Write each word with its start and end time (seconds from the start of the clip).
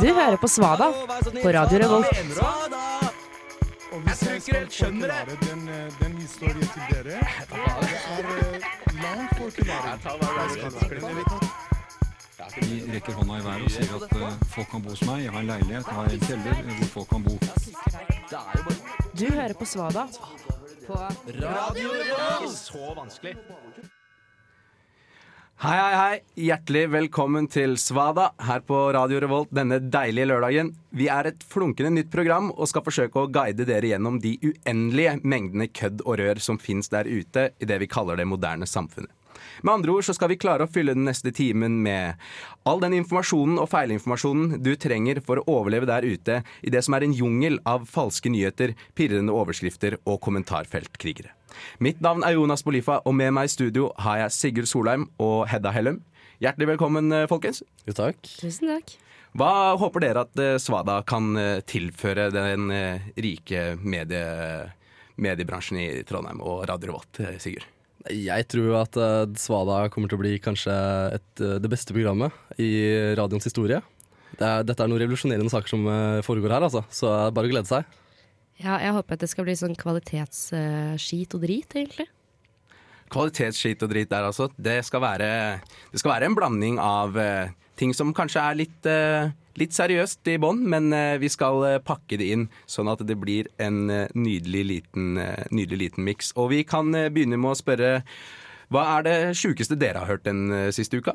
Du 0.00 0.08
hører 0.14 0.36
på 0.36 0.48
Svada 0.48 0.90
på 1.42 1.48
Radio 1.58 1.78
Revolt. 1.78 2.08
Og 3.94 4.00
hvis 4.00 4.22
jeg 4.26 4.42
skal 4.42 4.66
forklare 4.70 5.36
den, 5.42 5.68
eh, 5.68 5.92
den 6.00 6.12
historien 6.18 6.68
til 6.74 6.82
dere? 6.90 7.04
Det 7.04 7.60
er 7.60 8.22
langt 9.02 9.24
lang 9.28 9.28
forklaring. 9.38 10.00
De 12.62 12.92
rekker 12.94 13.12
hånda 13.12 13.34
i 13.38 13.44
været 13.44 13.62
og 13.64 13.70
sier 13.70 13.94
at 13.96 14.12
eh, 14.16 14.32
folk 14.54 14.68
kan 14.70 14.82
bo 14.82 14.88
hos 14.88 15.02
meg. 15.08 15.24
Jeg 15.24 15.32
har 15.32 15.40
en 15.40 15.46
leilighet, 15.46 15.86
jeg 15.86 15.94
har 15.94 16.04
en 16.04 16.20
kjeller 16.20 16.52
eh, 16.58 16.64
hvor 16.78 16.86
folk 16.96 17.08
kan 17.08 17.22
bo. 17.24 17.34
Du 19.18 19.26
hører 19.32 19.52
på 19.52 19.64
Svada 19.64 20.06
på 20.86 20.94
Hei, 25.64 25.76
hei, 25.80 25.92
hei. 25.96 26.16
Hjertelig 26.44 26.90
velkommen 26.92 27.46
til 27.48 27.78
Svada 27.80 28.26
her 28.44 28.60
på 28.68 28.82
Radio 28.92 29.16
Revolt 29.24 29.54
denne 29.56 29.78
deilige 29.80 30.28
lørdagen. 30.28 30.74
Vi 30.92 31.06
er 31.08 31.30
et 31.30 31.46
flunkende 31.48 31.94
nytt 31.94 32.10
program 32.12 32.50
og 32.50 32.68
skal 32.68 32.84
forsøke 32.84 33.22
å 33.22 33.30
guide 33.32 33.64
dere 33.64 33.88
gjennom 33.88 34.18
de 34.20 34.34
uendelige 34.44 35.14
mengdene 35.24 35.70
kødd 35.72 36.04
og 36.04 36.18
rør 36.20 36.42
som 36.44 36.60
fins 36.60 36.92
der 36.92 37.08
ute 37.08 37.46
i 37.56 37.68
det 37.70 37.80
vi 37.80 37.88
kaller 37.88 38.20
det 38.20 38.28
moderne 38.28 38.68
samfunnet. 38.68 39.08
Med 39.62 39.74
andre 39.76 39.94
ord 39.96 40.06
så 40.06 40.14
skal 40.16 40.32
vi 40.32 40.38
klare 40.40 40.66
å 40.66 40.70
fylle 40.70 40.96
den 40.96 41.06
neste 41.08 41.32
timen 41.34 41.80
med 41.84 42.20
all 42.68 42.82
den 42.82 42.96
informasjonen 43.00 43.60
og 43.62 43.70
feilinformasjonen 43.72 44.58
du 44.64 44.74
trenger 44.80 45.20
for 45.24 45.40
å 45.40 45.46
overleve 45.60 45.88
der 45.90 46.06
ute 46.06 46.42
i 46.62 46.72
det 46.72 46.84
som 46.86 46.96
er 46.96 47.06
en 47.06 47.16
jungel 47.16 47.60
av 47.68 47.86
falske 47.90 48.32
nyheter, 48.32 48.74
pirrende 48.96 49.34
overskrifter 49.34 49.98
og 50.04 50.20
kommentarfeltkrigere. 50.24 51.34
Mitt 51.78 52.00
navn 52.02 52.24
er 52.26 52.34
Jonas 52.34 52.64
Bolifa, 52.66 53.00
og 53.04 53.14
med 53.14 53.34
meg 53.36 53.48
i 53.48 53.52
studio 53.52 53.90
har 54.02 54.24
jeg 54.24 54.34
Sigurd 54.34 54.70
Solheim 54.70 55.08
og 55.22 55.46
Hedda 55.50 55.72
Hellum. 55.74 56.00
Hjertelig 56.42 56.74
velkommen, 56.74 57.12
eh, 57.12 57.26
folkens. 57.30 57.62
Jo, 57.86 57.94
takk. 57.94 58.18
Tusen 58.40 58.68
takk. 58.68 58.96
Hva 59.34 59.74
håper 59.78 60.04
dere 60.04 60.24
at 60.26 60.40
eh, 60.42 60.56
Svada 60.62 61.00
kan 61.06 61.36
eh, 61.38 61.60
tilføre 61.66 62.30
den 62.34 62.70
rike 63.16 63.74
medie, 63.82 64.72
mediebransjen 65.16 65.78
i 65.80 65.88
Trondheim 66.06 66.42
og 66.42 66.66
Radio 66.70 66.92
Revolt, 66.92 67.22
Sigurd? 67.42 67.68
Jeg 68.12 68.44
tror 68.52 68.82
at 68.82 68.96
eh, 69.00 69.32
Svada 69.40 69.86
kommer 69.92 70.10
til 70.10 70.18
å 70.18 70.20
bli 70.20 70.34
kanskje 70.42 70.72
et, 71.16 71.30
eh, 71.40 71.56
det 71.62 71.70
beste 71.72 71.94
programmet 71.96 72.34
i 72.60 72.68
radioens 73.16 73.46
historie. 73.48 73.80
Det 74.34 74.44
er, 74.44 74.64
dette 74.66 74.84
er 74.84 74.90
noen 74.90 75.00
revolusjonerende 75.00 75.52
saker 75.52 75.72
som 75.72 75.86
eh, 75.88 76.20
foregår 76.26 76.52
her, 76.52 76.66
altså. 76.66 76.82
Så 76.92 77.08
det 77.08 77.14
er 77.30 77.36
bare 77.38 77.48
å 77.48 77.54
glede 77.54 77.70
seg. 77.70 77.96
Ja, 78.60 78.76
jeg 78.82 78.92
håper 78.94 79.16
at 79.16 79.24
det 79.24 79.30
skal 79.32 79.48
bli 79.48 79.56
sånn 79.56 79.78
kvalitetsskit 79.78 81.38
og 81.38 81.46
drit, 81.46 81.72
egentlig. 81.72 82.06
Kvalitetsskit 83.14 83.86
og 83.86 83.94
drit 83.94 84.12
der, 84.12 84.28
altså. 84.28 84.50
Det 84.52 84.76
skal 84.84 85.02
være, 85.06 85.30
det 85.90 86.02
skal 86.02 86.12
være 86.12 86.28
en 86.28 86.36
blanding 86.36 86.76
av 86.82 87.16
ting 87.80 87.96
som 87.96 88.12
kanskje 88.14 88.44
er 88.44 88.60
litt, 88.60 88.92
litt 89.60 89.74
seriøst 89.76 90.26
i 90.32 90.38
bånn, 90.42 90.62
men 90.70 90.92
eh, 90.96 91.16
vi 91.22 91.30
skal 91.32 91.60
eh, 91.68 91.82
pakke 91.82 92.18
det 92.20 92.30
inn 92.34 92.48
sånn 92.70 92.90
at 92.92 93.04
det 93.06 93.16
blir 93.20 93.50
en 93.62 93.84
eh, 93.92 94.08
nydelig 94.14 94.64
liten, 94.70 95.20
nydelig 95.54 95.80
liten 95.84 96.06
miks. 96.06 96.32
Og 96.40 96.50
vi 96.54 96.64
kan 96.66 96.90
begynne 96.92 97.38
med 97.40 97.54
å 97.54 97.58
spørre 97.58 97.92
hva 98.72 98.84
er 98.96 99.06
det 99.06 99.16
sjukeste 99.38 99.78
dere 99.78 100.02
har 100.02 100.10
hørt 100.10 100.26
den 100.26 100.48
siste 100.74 100.98
uka? 100.98 101.14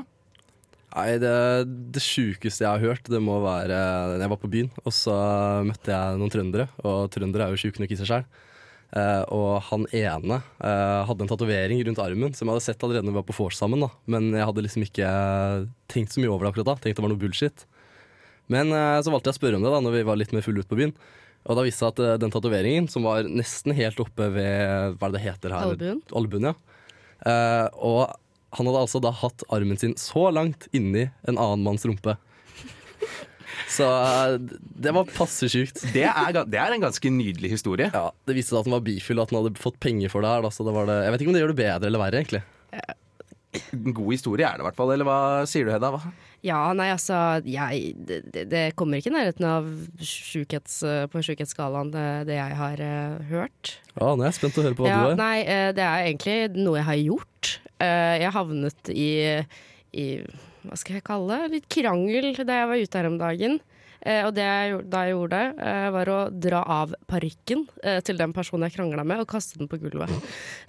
Nei, 0.90 1.18
det, 1.22 1.32
det 1.94 2.02
sjukeste 2.02 2.64
jeg 2.64 2.70
har 2.70 2.82
hørt, 2.82 3.10
det 3.10 3.20
må 3.22 3.40
være 3.44 3.80
jeg 4.22 4.32
var 4.32 4.40
på 4.42 4.50
byen, 4.50 4.70
og 4.86 4.94
så 4.96 5.16
møtte 5.66 5.94
jeg 5.94 6.22
noen 6.22 6.34
trøndere, 6.34 6.70
og 6.82 7.10
trøndere 7.14 7.46
er 7.46 7.54
jo 7.54 7.62
sjuke 7.62 7.84
nok 7.84 7.94
i 7.94 8.00
seg 8.00 8.10
sjøl. 8.10 8.30
Eh, 8.90 9.24
og 9.30 9.60
han 9.68 9.84
ene 9.94 10.40
eh, 10.66 11.02
hadde 11.06 11.22
en 11.22 11.30
tatovering 11.30 11.82
rundt 11.86 12.00
armen 12.02 12.34
som 12.34 12.48
jeg 12.48 12.56
hadde 12.56 12.66
sett 12.66 12.86
allerede 12.86 13.06
når 13.06 13.14
vi 13.14 13.20
var 13.20 13.28
på 13.28 13.36
vors 13.38 13.60
sammen. 13.60 13.86
da 13.86 13.92
Men 14.10 14.32
jeg 14.34 14.48
hadde 14.50 14.64
liksom 14.66 14.86
ikke 14.88 15.10
tenkt 15.92 16.16
så 16.16 16.24
mye 16.24 16.32
over 16.32 16.48
det 16.48 16.54
akkurat 16.54 16.72
da. 16.72 16.78
Tenkt 16.82 16.98
det 16.98 17.06
var 17.06 17.14
noe 17.14 17.22
bullshit. 17.22 17.68
Men 18.54 18.74
eh, 18.74 19.00
så 19.06 19.14
valgte 19.14 19.30
jeg 19.32 19.38
å 19.38 19.40
spørre 19.40 19.60
om 19.60 19.66
det 19.66 19.74
da 19.74 19.82
når 19.86 20.00
vi 20.00 20.06
var 20.10 20.20
litt 20.20 20.34
mer 20.36 20.46
fulle 20.46 20.64
ute 20.64 20.72
på 20.72 20.80
byen. 20.80 20.96
Og 21.48 21.56
da 21.56 21.66
viste 21.66 21.86
det 21.86 21.86
seg 21.86 21.94
at 21.94 22.02
eh, 22.06 22.18
den 22.22 22.34
tatoveringen, 22.34 22.90
som 22.92 23.06
var 23.08 23.28
nesten 23.30 23.76
helt 23.78 24.00
oppe 24.04 24.32
ved 24.34 24.98
Hva 24.98 25.10
er 25.10 25.14
det 25.14 25.20
det 25.20 25.26
heter 25.28 25.56
her? 25.56 25.70
Albuen. 25.74 26.02
Albuen, 26.20 26.50
ja. 26.52 26.56
Eh, 27.30 27.68
og 27.86 28.02
han 28.58 28.66
hadde 28.70 28.82
altså 28.82 29.02
da 29.04 29.12
hatt 29.14 29.46
armen 29.54 29.78
sin 29.78 29.94
så 30.00 30.30
langt 30.34 30.66
inni 30.74 31.06
en 31.30 31.38
annen 31.38 31.66
manns 31.66 31.86
rumpe. 31.86 32.18
Så 33.70 33.86
det 34.82 34.92
var 34.96 35.10
passe 35.14 35.46
sjukt. 35.52 35.84
Det 35.94 36.06
det 36.50 36.58
er 36.58 36.74
en 36.74 36.82
ganske 36.82 37.12
nydelig 37.14 37.52
historie. 37.54 37.90
Ja, 37.94 38.10
Det 38.26 38.34
viste 38.38 38.56
seg 38.56 38.64
at 38.64 38.70
han 38.70 38.78
var 38.80 38.86
bifil, 38.88 39.20
og 39.20 39.28
at 39.28 39.34
han 39.34 39.44
hadde 39.44 39.62
fått 39.62 39.78
penger 39.84 40.10
for 40.10 40.26
det 40.26 40.32
her. 40.32 40.42
Da, 40.46 40.50
så 40.54 40.66
det 40.66 40.74
var 40.74 40.90
det, 40.90 40.96
jeg 41.06 41.14
vet 41.14 41.22
ikke 41.24 41.30
om 41.32 41.38
det 41.38 41.44
gjør 41.44 41.54
det 41.54 41.60
bedre 41.60 41.92
eller 41.92 42.02
verre, 42.02 42.24
egentlig. 42.24 42.42
En 43.76 43.96
god 43.98 44.10
historie 44.16 44.48
er 44.48 44.58
det 44.58 44.66
i 44.66 44.68
hvert 44.70 44.80
fall. 44.80 44.94
Eller 44.96 45.10
hva 45.10 45.20
sier 45.50 45.68
du, 45.68 45.74
Hedda? 45.76 45.92
Hva? 45.94 46.02
Ja, 46.46 46.60
nei, 46.78 46.88
altså 46.94 47.16
jeg, 47.44 47.94
det, 48.08 48.46
det- 48.50 48.76
kommer 48.80 49.02
ikke 49.02 49.12
i 49.12 49.16
nærheten 49.18 49.44
av 49.50 49.66
sjukhets, 50.00 50.78
på 51.12 51.24
sjukhetsskalaen, 51.26 51.90
det, 51.92 52.06
det 52.30 52.38
jeg 52.38 52.56
har 52.60 52.84
uh, 52.84 53.24
hørt. 53.32 53.74
Ja, 53.96 54.14
Nå 54.16 54.24
er 54.24 54.30
jeg 54.30 54.38
spent 54.40 54.60
å 54.62 54.64
høre 54.68 54.78
på 54.78 54.86
hva 54.86 54.92
Ja, 54.94 55.00
du 55.04 55.10
har. 55.12 55.18
nei, 55.20 55.40
uh, 55.44 55.72
det 55.76 55.84
er 55.84 56.06
egentlig 56.08 56.38
noe 56.64 56.78
jeg 56.80 56.88
har 56.92 57.02
gjort. 57.02 57.56
Uh, 57.80 58.16
Jeg 58.24 58.32
havnet 58.36 58.94
i, 58.96 59.10
i 59.96 60.06
hva 60.64 60.76
skal 60.80 61.00
jeg 61.00 61.06
kalle 61.08 61.42
det, 61.44 61.52
litt 61.58 61.68
krangel 61.72 62.32
da 62.40 62.62
jeg 62.62 62.72
var 62.72 62.86
ute 62.88 63.00
her 63.02 63.08
om 63.12 63.20
dagen. 63.20 63.60
Eh, 64.00 64.22
og 64.24 64.32
det 64.32 64.46
jeg, 64.46 64.68
gjorde- 64.72 64.90
da 64.94 65.00
jeg 65.04 65.12
gjorde 65.12 65.38
det, 65.42 65.64
eh, 65.68 65.86
var 65.92 66.08
å 66.08 66.18
dra 66.32 66.60
av 66.72 66.94
parykken 67.12 67.66
eh, 67.84 67.98
til 68.08 68.16
den 68.16 68.32
personen 68.32 68.64
jeg 68.70 68.78
krangla 68.78 69.04
med, 69.04 69.20
og 69.20 69.28
kaste 69.28 69.60
den 69.60 69.68
på 69.68 69.76
gulvet. 69.82 70.08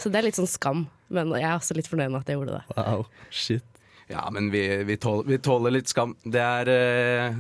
Så 0.03 0.11
det 0.11 0.19
er 0.19 0.27
litt 0.27 0.39
sånn 0.39 0.51
skam, 0.51 0.89
men 1.15 1.31
jeg 1.39 1.47
er 1.47 1.55
også 1.55 1.77
litt 1.79 1.87
fornøyd 1.87 2.11
med 2.11 2.25
at 2.25 2.33
jeg 2.33 2.41
gjorde 2.41 2.57
det. 2.59 2.65
Wow, 2.75 3.05
shit. 3.31 3.63
Ja, 4.11 4.27
men 4.35 4.51
vi, 4.51 4.65
vi, 4.85 4.97
tåler, 4.99 5.29
vi 5.29 5.39
tåler 5.39 5.75
litt 5.77 5.91
skam. 5.91 6.17
Det 6.27 6.41
er 6.43 6.71
uh, 6.71 7.37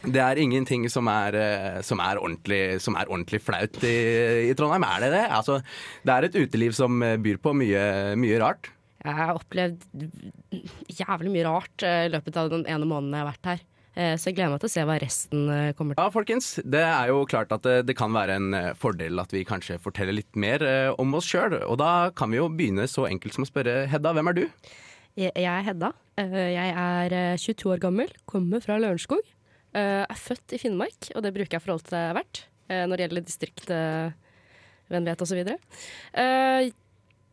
Det 0.00 0.20
er 0.20 0.40
ingenting 0.40 0.86
som 0.92 1.08
er, 1.12 1.36
eh, 1.36 1.80
som 1.84 2.00
er, 2.00 2.16
ordentlig, 2.16 2.80
som 2.80 2.96
er 2.96 3.08
ordentlig 3.10 3.42
flaut 3.44 3.82
i, 3.84 3.96
i 4.48 4.54
Trondheim. 4.56 4.86
Er 4.88 5.02
det 5.04 5.10
det? 5.12 5.24
Altså, 5.28 5.58
det 6.08 6.14
er 6.14 6.26
et 6.26 6.38
uteliv 6.40 6.72
som 6.76 7.02
eh, 7.04 7.18
byr 7.20 7.40
på 7.40 7.52
mye, 7.52 7.82
mye 8.16 8.38
rart. 8.40 8.70
Jeg 9.00 9.16
har 9.16 9.36
opplevd 9.36 9.84
jævlig 10.88 11.34
mye 11.34 11.44
rart 11.44 11.84
i 11.84 12.08
løpet 12.12 12.36
av 12.36 12.48
den 12.52 12.66
ene 12.68 12.88
måneden 12.88 13.16
jeg 13.16 13.22
har 13.22 13.30
vært 13.30 13.50
her. 13.50 13.62
Så 14.16 14.28
jeg 14.28 14.36
gleder 14.36 14.52
meg 14.52 14.60
til 14.62 14.68
å 14.68 14.72
se 14.72 14.82
hva 14.86 14.96
resten 15.02 15.46
kommer 15.76 15.96
til. 15.96 16.00
Ja, 16.00 16.12
folkens. 16.14 16.50
Det 16.62 16.82
er 16.84 17.08
jo 17.10 17.24
klart 17.28 17.50
at 17.52 17.64
det, 17.64 17.78
det 17.88 17.96
kan 17.98 18.12
være 18.14 18.36
en 18.38 18.54
fordel 18.78 19.20
at 19.20 19.32
vi 19.34 19.42
kanskje 19.48 19.80
forteller 19.82 20.16
litt 20.16 20.36
mer 20.40 20.62
om 21.00 21.16
oss 21.18 21.28
sjøl. 21.28 21.58
Og 21.64 21.80
da 21.80 22.12
kan 22.16 22.30
vi 22.32 22.38
jo 22.38 22.46
begynne 22.52 22.86
så 22.88 23.08
enkelt 23.08 23.36
som 23.36 23.44
å 23.44 23.50
spørre 23.50 23.82
Hedda, 23.90 24.12
hvem 24.16 24.30
er 24.30 24.38
du? 24.38 24.44
Jeg 25.18 25.32
er 25.44 25.62
Hedda. 25.66 25.90
Eh, 26.20 26.52
Jeg 26.54 26.70
er 26.76 27.12
eh, 27.16 27.36
22 27.40 27.72
år 27.74 27.80
gammel, 27.82 28.08
kommer 28.26 28.60
fra 28.62 28.78
Lørenskog. 28.78 29.24
eh, 29.74 30.04
Er 30.06 30.14
født 30.18 30.52
i 30.54 30.58
Finnmark, 30.58 31.10
og 31.14 31.22
det 31.22 31.34
bruker 31.34 31.56
jeg 31.58 31.62
for 31.64 31.72
alt 31.74 31.90
det 31.90 31.98
er 31.98 32.14
verdt 32.14 32.44
når 32.70 32.94
det 32.96 33.02
gjelder 33.08 33.24
distriktvennlighet 33.26 35.22
osv. 35.24 35.40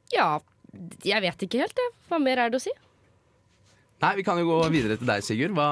Ja, 0.09 0.29
jeg 1.05 1.21
vet 1.21 1.43
ikke 1.45 1.59
helt, 1.61 1.77
jeg. 1.77 1.91
Hva 2.09 2.17
mer 2.23 2.39
er 2.41 2.49
det 2.49 2.57
å 2.57 2.63
si? 2.63 2.73
Nei, 4.01 4.15
Vi 4.17 4.23
kan 4.25 4.39
jo 4.41 4.47
gå 4.49 4.57
videre 4.73 4.97
til 4.97 5.05
deg, 5.05 5.21
Sigurd. 5.21 5.53
Hva, 5.53 5.67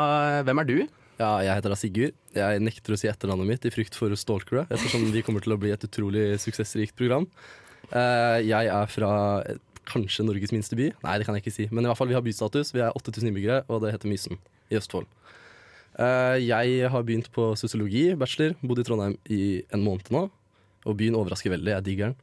hvem 0.46 0.62
er 0.62 0.70
du? 0.70 0.76
Ja, 1.18 1.32
jeg 1.42 1.50
heter 1.58 1.74
da 1.74 1.80
Sigurd. 1.82 2.14
Jeg 2.38 2.62
nekter 2.62 2.94
å 2.94 3.00
si 3.02 3.10
etternavnet 3.10 3.50
mitt 3.50 3.66
i 3.66 3.74
frykt 3.74 3.98
for 3.98 4.14
å 4.14 4.20
stalke 4.20 4.54
det, 4.60 4.68
ettersom 4.78 5.08
vi 5.16 5.24
kommer 5.26 5.42
til 5.42 5.56
å 5.56 5.60
bli 5.62 5.74
et 5.74 5.88
utrolig 5.90 6.28
suksessrikt 6.44 6.94
program. 7.00 7.26
Eh, 7.90 8.46
jeg 8.46 8.70
er 8.70 8.86
fra 8.94 9.12
eh, 9.50 9.58
kanskje 9.90 10.26
Norges 10.26 10.54
minste 10.56 10.78
by. 10.78 10.90
Nei, 11.04 11.18
det 11.20 11.28
kan 11.28 11.38
jeg 11.38 11.46
ikke 11.46 11.56
si. 11.56 11.68
Men 11.72 11.86
i 11.86 11.90
hvert 11.90 12.00
fall 12.00 12.10
vi 12.12 12.18
har 12.18 12.26
bystatus. 12.26 12.74
Vi 12.76 12.84
er 12.84 12.96
8000 12.98 13.30
innbyggere, 13.30 13.64
og 13.70 13.84
det 13.84 13.94
heter 13.96 14.12
Mysen 14.12 14.40
i 14.72 14.80
Østfold. 14.80 15.08
Eh, 15.96 16.38
jeg 16.44 16.90
har 16.92 17.06
begynt 17.08 17.30
på 17.36 17.54
sosiologi, 17.60 18.10
bachelor. 18.20 18.56
Bodd 18.62 18.82
i 18.82 18.88
Trondheim 18.88 19.18
i 19.32 19.42
en 19.74 19.84
måned 19.86 20.12
nå. 20.12 20.26
Og 20.86 20.98
byen 21.00 21.18
overrasker 21.18 21.54
veldig. 21.56 21.72
Jeg 21.78 21.86
digger 21.86 22.12
den. 22.12 22.18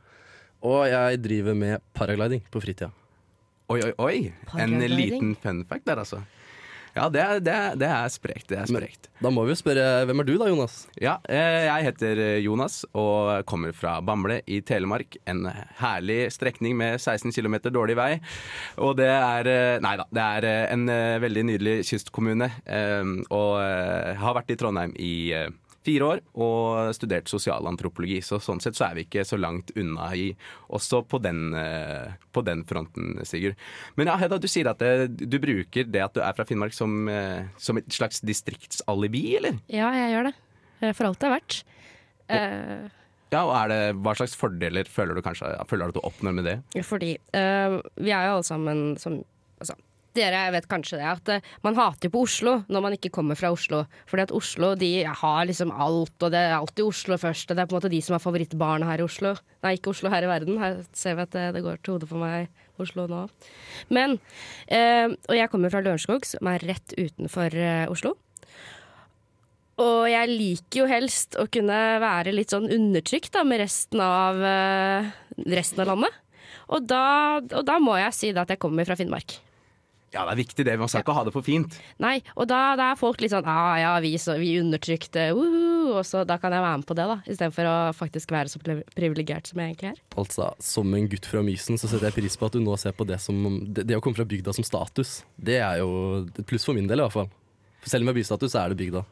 Og 0.62 0.84
jeg 0.86 1.22
driver 1.24 1.56
med 1.58 1.82
paragliding 1.96 2.44
på 2.52 2.62
fritida. 2.62 2.92
Oi, 3.72 3.80
oi, 3.80 3.92
oi. 3.98 4.16
En 4.60 4.76
liten 4.92 5.34
fun 5.40 5.64
fact 5.66 5.86
der, 5.88 6.02
altså. 6.04 6.20
Ja, 6.92 7.06
det 7.08 7.20
er, 7.24 7.38
det 7.40 7.52
er, 7.56 7.76
det 7.80 7.88
er 7.88 8.10
sprekt. 8.12 8.48
Det 8.50 8.58
er 8.58 8.66
Men- 8.68 8.82
sprekt. 8.82 9.08
Da 9.22 9.30
må 9.30 9.44
vi 9.46 9.52
jo 9.54 9.56
spørre 9.56 9.84
hvem 10.08 10.20
er 10.20 10.26
du 10.28 10.32
da, 10.36 10.48
Jonas? 10.50 10.74
Ja, 11.00 11.14
eh, 11.30 11.64
jeg 11.68 11.84
heter 11.86 12.20
Jonas 12.42 12.80
og 12.92 13.44
kommer 13.46 13.72
fra 13.72 13.94
Bamble 14.02 14.40
i 14.50 14.60
Telemark. 14.66 15.16
En 15.30 15.44
herlig 15.78 16.26
strekning 16.34 16.76
med 16.76 16.98
16 17.00 17.32
km 17.32 17.54
dårlig 17.72 17.96
vei. 17.96 18.10
Og 18.82 18.96
det 18.98 19.06
er 19.08 19.46
eh, 19.52 19.78
Nei 19.80 19.94
da, 19.96 20.04
det 20.12 20.26
er 20.26 20.48
eh, 20.50 20.72
en 20.74 20.88
eh, 20.92 21.18
veldig 21.22 21.44
nydelig 21.52 21.76
kystkommune. 21.88 22.50
eh, 22.66 23.14
Og 23.30 23.52
eh, 23.62 24.12
har 24.20 24.34
vært 24.40 24.50
i 24.52 24.58
Trondheim 24.60 24.92
i 24.98 25.14
eh, 25.38 25.48
fire 25.86 26.08
år 26.08 26.22
og 26.34 26.92
studert 26.96 27.30
sosialantropologi. 27.30 28.20
Så 28.24 28.38
sånn 28.42 28.62
sett 28.62 28.78
så 28.78 28.88
er 28.88 28.98
vi 28.98 29.04
ikke 29.06 29.24
så 29.26 29.38
langt 29.40 29.72
unna 29.78 30.08
i, 30.18 30.30
også 30.72 31.02
på 31.08 31.20
den, 31.22 31.52
eh, 31.58 32.14
på 32.32 32.44
den 32.46 32.64
fronten, 32.68 33.18
Sigurd. 33.28 33.58
Men 33.96 34.10
ja, 34.12 34.16
Hedda, 34.20 34.38
du 34.42 34.48
sier 34.50 34.70
at 34.70 34.82
det, 34.82 35.28
du 35.28 35.38
bruker 35.42 35.90
det 35.90 36.04
at 36.04 36.14
du 36.16 36.22
er 36.24 36.32
fra 36.38 36.46
Finnmark 36.48 36.74
som, 36.76 37.08
eh, 37.10 37.44
som 37.58 37.78
et 37.80 37.90
slags 37.92 38.22
distriktsalibi, 38.26 39.36
eller? 39.40 39.60
Ja, 39.72 39.92
jeg 39.96 40.14
gjør 40.14 40.30
det. 40.30 40.34
Eh, 40.82 40.92
For 40.92 41.08
alt 41.10 41.20
det 41.22 41.30
er 41.30 41.36
verdt. 41.38 41.62
Eh, 42.32 42.90
Ja, 43.32 43.46
og 43.46 43.54
er 43.56 43.68
det, 43.72 43.80
Hva 44.04 44.12
slags 44.12 44.34
fordeler 44.36 44.84
føler 44.84 45.16
du 45.16 45.22
kanskje 45.24 45.48
føler 45.70 45.88
du 45.88 45.94
at 45.94 46.02
du 46.02 46.04
oppnår 46.04 46.34
med 46.36 46.44
det? 46.44 46.84
Fordi 46.84 47.14
uh, 47.32 47.78
vi 47.96 48.12
er 48.12 48.26
jo 48.28 48.34
alle 48.36 48.44
sammen 48.44 48.82
som 49.00 49.22
Altså, 49.62 49.76
Dere 50.12 50.42
vet 50.52 50.68
kanskje 50.68 50.98
det, 51.00 51.08
at 51.08 51.30
eh, 51.32 51.46
man 51.64 51.76
hater 51.78 52.10
på 52.12 52.24
Oslo 52.26 52.58
når 52.68 52.84
man 52.84 52.96
ikke 52.96 53.12
kommer 53.14 53.38
fra 53.38 53.52
Oslo. 53.54 53.84
Fordi 54.10 54.26
at 54.26 54.34
Oslo 54.36 54.74
de 54.78 54.90
har 55.06 55.46
liksom 55.48 55.72
alt, 55.72 56.16
og 56.20 56.32
det 56.34 56.42
er 56.42 56.56
alltid 56.58 56.84
Oslo 56.84 57.16
først. 57.20 57.48
Og 57.48 57.56
det 57.56 57.64
er 57.64 57.70
på 57.70 57.76
en 57.76 57.80
måte 57.80 57.92
de 57.92 58.02
som 58.04 58.16
har 58.16 58.24
favorittbarna 58.24 58.90
her 58.90 59.00
i 59.00 59.06
Oslo. 59.06 59.34
Nei, 59.64 59.76
ikke 59.78 59.94
Oslo 59.94 60.12
her 60.12 60.26
i 60.26 60.30
verden. 60.30 60.58
Her 60.60 60.82
ser 60.96 61.16
vi 61.16 61.24
at 61.24 61.32
det, 61.36 61.46
det 61.56 61.64
går 61.64 61.80
til 61.80 61.96
hodet 61.96 62.10
for 62.10 62.20
meg 62.20 62.50
Oslo 62.82 63.06
nå. 63.08 63.22
Men 63.92 64.18
eh, 64.68 65.08
Og 65.08 65.36
jeg 65.38 65.50
kommer 65.52 65.72
fra 65.72 65.82
Lørenskog, 65.84 66.26
som 66.28 66.50
er 66.52 66.66
rett 66.68 66.94
utenfor 66.98 67.56
eh, 67.56 67.86
Oslo. 67.92 68.16
Og 69.82 70.04
jeg 70.10 70.28
liker 70.28 70.82
jo 70.82 70.88
helst 70.90 71.38
å 71.40 71.46
kunne 71.50 71.78
være 72.02 72.34
litt 72.34 72.52
sånn 72.52 72.68
undertrykt 72.70 73.32
da, 73.34 73.46
med 73.48 73.62
resten 73.62 74.02
av, 74.04 74.42
eh, 74.44 75.08
resten 75.56 75.80
av 75.82 75.94
landet. 75.94 76.20
Og 76.72 76.84
da, 76.88 77.40
og 77.40 77.64
da 77.66 77.78
må 77.82 77.96
jeg 78.00 78.16
si 78.16 78.34
da 78.36 78.44
at 78.44 78.52
jeg 78.52 78.60
kommer 78.62 78.86
fra 78.88 78.96
Finnmark. 79.00 79.38
Ja, 80.12 80.26
det 80.28 80.32
er 80.34 80.40
viktig 80.42 80.64
det. 80.68 80.74
Man 80.80 80.90
skal 80.92 81.00
ikke 81.04 81.14
ha 81.16 81.22
det 81.24 81.32
for 81.32 81.44
fint. 81.46 81.78
Nei, 82.02 82.18
og 82.36 82.44
da, 82.50 82.60
da 82.76 82.90
er 82.92 82.98
folk 83.00 83.22
litt 83.24 83.32
sånn 83.32 83.46
ah, 83.48 83.74
ja, 83.80 83.92
vi, 84.04 84.10
så, 84.20 84.34
vi 84.40 84.50
undertrykte, 84.60 85.30
uhu, 85.32 85.94
og 85.96 86.02
så 86.04 86.20
da 86.28 86.36
kan 86.42 86.52
jeg 86.52 86.60
være 86.64 86.82
med 86.82 86.88
på 86.90 86.96
det, 86.98 87.06
da. 87.08 87.16
Istedenfor 87.24 87.70
å 87.70 87.76
faktisk 87.96 88.34
være 88.34 88.52
så 88.52 88.60
priv- 88.60 88.84
privilegert 88.96 89.48
som 89.48 89.62
jeg 89.62 89.72
egentlig 89.72 89.90
er. 89.94 90.02
Altså, 90.20 90.50
Som 90.62 90.92
en 90.98 91.08
gutt 91.08 91.28
fra 91.30 91.40
Mysen 91.46 91.80
så 91.80 91.88
setter 91.88 92.10
jeg 92.10 92.18
pris 92.20 92.36
på 92.36 92.50
at 92.50 92.58
du 92.58 92.60
nå 92.60 92.76
ser 92.80 92.92
på 92.96 93.08
det 93.08 93.18
som 93.24 93.40
Det, 93.72 93.86
det 93.88 93.96
å 93.96 94.02
komme 94.04 94.18
fra 94.20 94.28
bygda 94.28 94.52
som 94.52 94.66
status, 94.68 95.22
det 95.40 95.58
er 95.64 95.80
jo 95.80 95.90
et 96.28 96.44
pluss 96.48 96.68
for 96.68 96.76
min 96.76 96.86
del 96.90 97.00
i 97.00 97.06
hvert 97.08 97.16
fall. 97.16 97.32
For 97.82 97.96
selv 97.96 98.06
med 98.06 98.14
bystatus 98.20 98.52
så 98.52 98.62
er 98.66 98.72
det 98.74 98.78
bygda. 98.84 99.02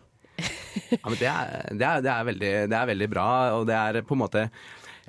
Ja, 0.95 1.01
men 1.09 1.17
det 1.19 1.27
er, 1.29 1.49
det, 1.75 1.85
er, 1.85 2.05
det, 2.05 2.11
er 2.13 2.27
veldig, 2.29 2.51
det 2.71 2.77
er 2.79 2.87
veldig 2.93 3.09
bra, 3.13 3.27
og 3.59 3.67
det 3.69 3.75
er 3.77 3.99
på 4.07 4.15
en 4.17 4.21
måte 4.23 4.45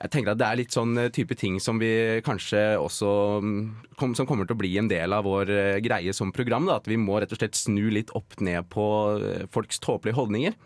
jeg 0.02 0.12
tenker 0.14 0.34
at 0.34 0.40
Det 0.42 0.48
er 0.48 0.60
litt 0.60 0.76
sånn 0.76 0.96
eh, 0.98 1.12
type 1.14 1.36
ting 1.38 1.60
som 1.62 1.80
vi 1.82 1.92
kanskje 2.26 2.62
også 2.82 3.12
mm, 3.44 3.60
kom, 4.00 4.16
Som 4.18 4.28
kommer 4.30 4.48
til 4.50 4.58
å 4.58 4.62
bli 4.62 4.74
en 4.82 4.90
del 4.92 5.14
av 5.14 5.28
vår 5.28 5.52
eh, 5.54 5.82
greie 5.84 6.14
som 6.16 6.34
program. 6.34 6.68
Da, 6.70 6.80
at 6.82 6.90
vi 6.90 6.98
må 7.00 7.20
rett 7.22 7.34
og 7.34 7.42
slett 7.42 7.60
snu 7.60 7.84
litt 7.94 8.14
opp 8.18 8.40
ned 8.42 8.70
på 8.74 8.88
eh, 9.20 9.46
folks 9.54 9.82
tåpelige 9.84 10.18
holdninger. 10.18 10.58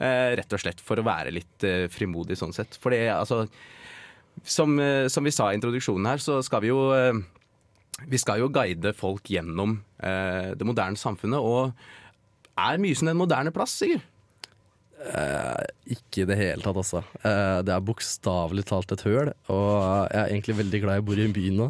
Rett 0.00 0.54
og 0.54 0.60
slett 0.62 0.78
for 0.80 1.00
å 1.00 1.04
være 1.04 1.32
litt 1.34 1.64
frimodig 1.92 2.36
sånn 2.38 2.54
sett. 2.54 2.76
For 2.80 2.94
det, 2.94 3.02
altså 3.10 3.42
som, 4.46 4.78
som 5.10 5.26
vi 5.26 5.32
sa 5.34 5.48
i 5.50 5.58
introduksjonen 5.58 6.06
her, 6.08 6.22
så 6.22 6.38
skal 6.46 6.62
vi 6.62 6.70
jo 6.70 6.78
Vi 8.06 8.20
skal 8.22 8.38
jo 8.40 8.48
guide 8.54 8.94
folk 8.96 9.28
gjennom 9.28 9.74
eh, 9.98 10.54
det 10.56 10.64
moderne 10.64 10.96
samfunnet. 10.96 11.42
Og 11.42 11.74
er 12.56 12.80
Mysen 12.80 13.10
en 13.10 13.18
moderne 13.18 13.52
plass, 13.52 13.74
Sigurd? 13.76 14.06
Eh, 15.00 15.96
ikke 15.96 16.24
i 16.24 16.28
det 16.28 16.36
hele 16.36 16.60
tatt, 16.64 16.76
altså. 16.76 17.00
Eh, 17.24 17.58
det 17.64 17.72
er 17.72 17.84
bokstavelig 17.84 18.66
talt 18.68 18.92
et 18.92 19.04
høl, 19.06 19.32
og 19.48 19.72
jeg 20.12 20.20
er 20.20 20.32
egentlig 20.34 20.58
veldig 20.58 20.80
glad 20.82 20.98
jeg 20.98 21.06
bor 21.08 21.20
i 21.20 21.26
en 21.26 21.36
by 21.36 21.44
nå. 21.56 21.68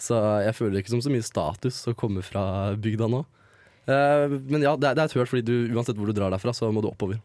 Så 0.00 0.18
jeg 0.44 0.56
føler 0.56 0.76
det 0.76 0.84
ikke 0.84 0.94
som 0.94 1.04
så 1.04 1.12
mye 1.12 1.24
status 1.24 1.80
å 1.88 1.96
komme 1.96 2.24
fra 2.24 2.74
bygda 2.80 3.08
nå. 3.12 3.22
Eh, 3.86 4.36
men 4.50 4.64
ja, 4.64 4.74
det 4.76 4.90
er, 4.90 4.98
det 4.98 5.04
er 5.04 5.08
et 5.10 5.16
høl, 5.18 5.28
fordi 5.30 5.44
du, 5.46 5.56
uansett 5.76 5.98
hvor 5.98 6.08
du 6.08 6.16
drar 6.16 6.32
derfra, 6.34 6.54
så 6.56 6.70
må 6.72 6.84
du 6.84 6.90
oppover. 6.90 7.20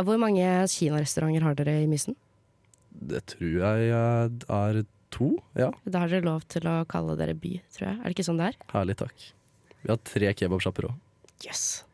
Hvor 0.00 0.18
mange 0.20 0.46
kinarestauranter 0.70 1.44
har 1.44 1.58
dere 1.58 1.80
i 1.82 1.90
Mysen? 1.90 2.16
Det 2.90 3.22
tror 3.34 3.60
jeg 3.62 3.90
eh, 3.94 4.56
er 4.56 4.80
to, 5.14 5.34
ja. 5.58 5.70
Da 5.86 6.04
har 6.04 6.10
dere 6.12 6.26
lov 6.26 6.46
til 6.50 6.66
å 6.70 6.80
kalle 6.90 7.16
dere 7.18 7.36
by, 7.38 7.58
tror 7.74 7.90
jeg. 7.90 8.00
Er 8.00 8.06
det 8.06 8.16
ikke 8.18 8.26
sånn 8.26 8.40
det 8.40 8.50
er? 8.52 8.58
Herlig, 8.74 8.98
takk. 9.02 9.30
Vi 9.80 9.92
har 9.92 10.02
tre 10.04 10.34
kebabsjapper 10.36 10.90
òg. 10.90 10.98
Yes. 11.46 11.84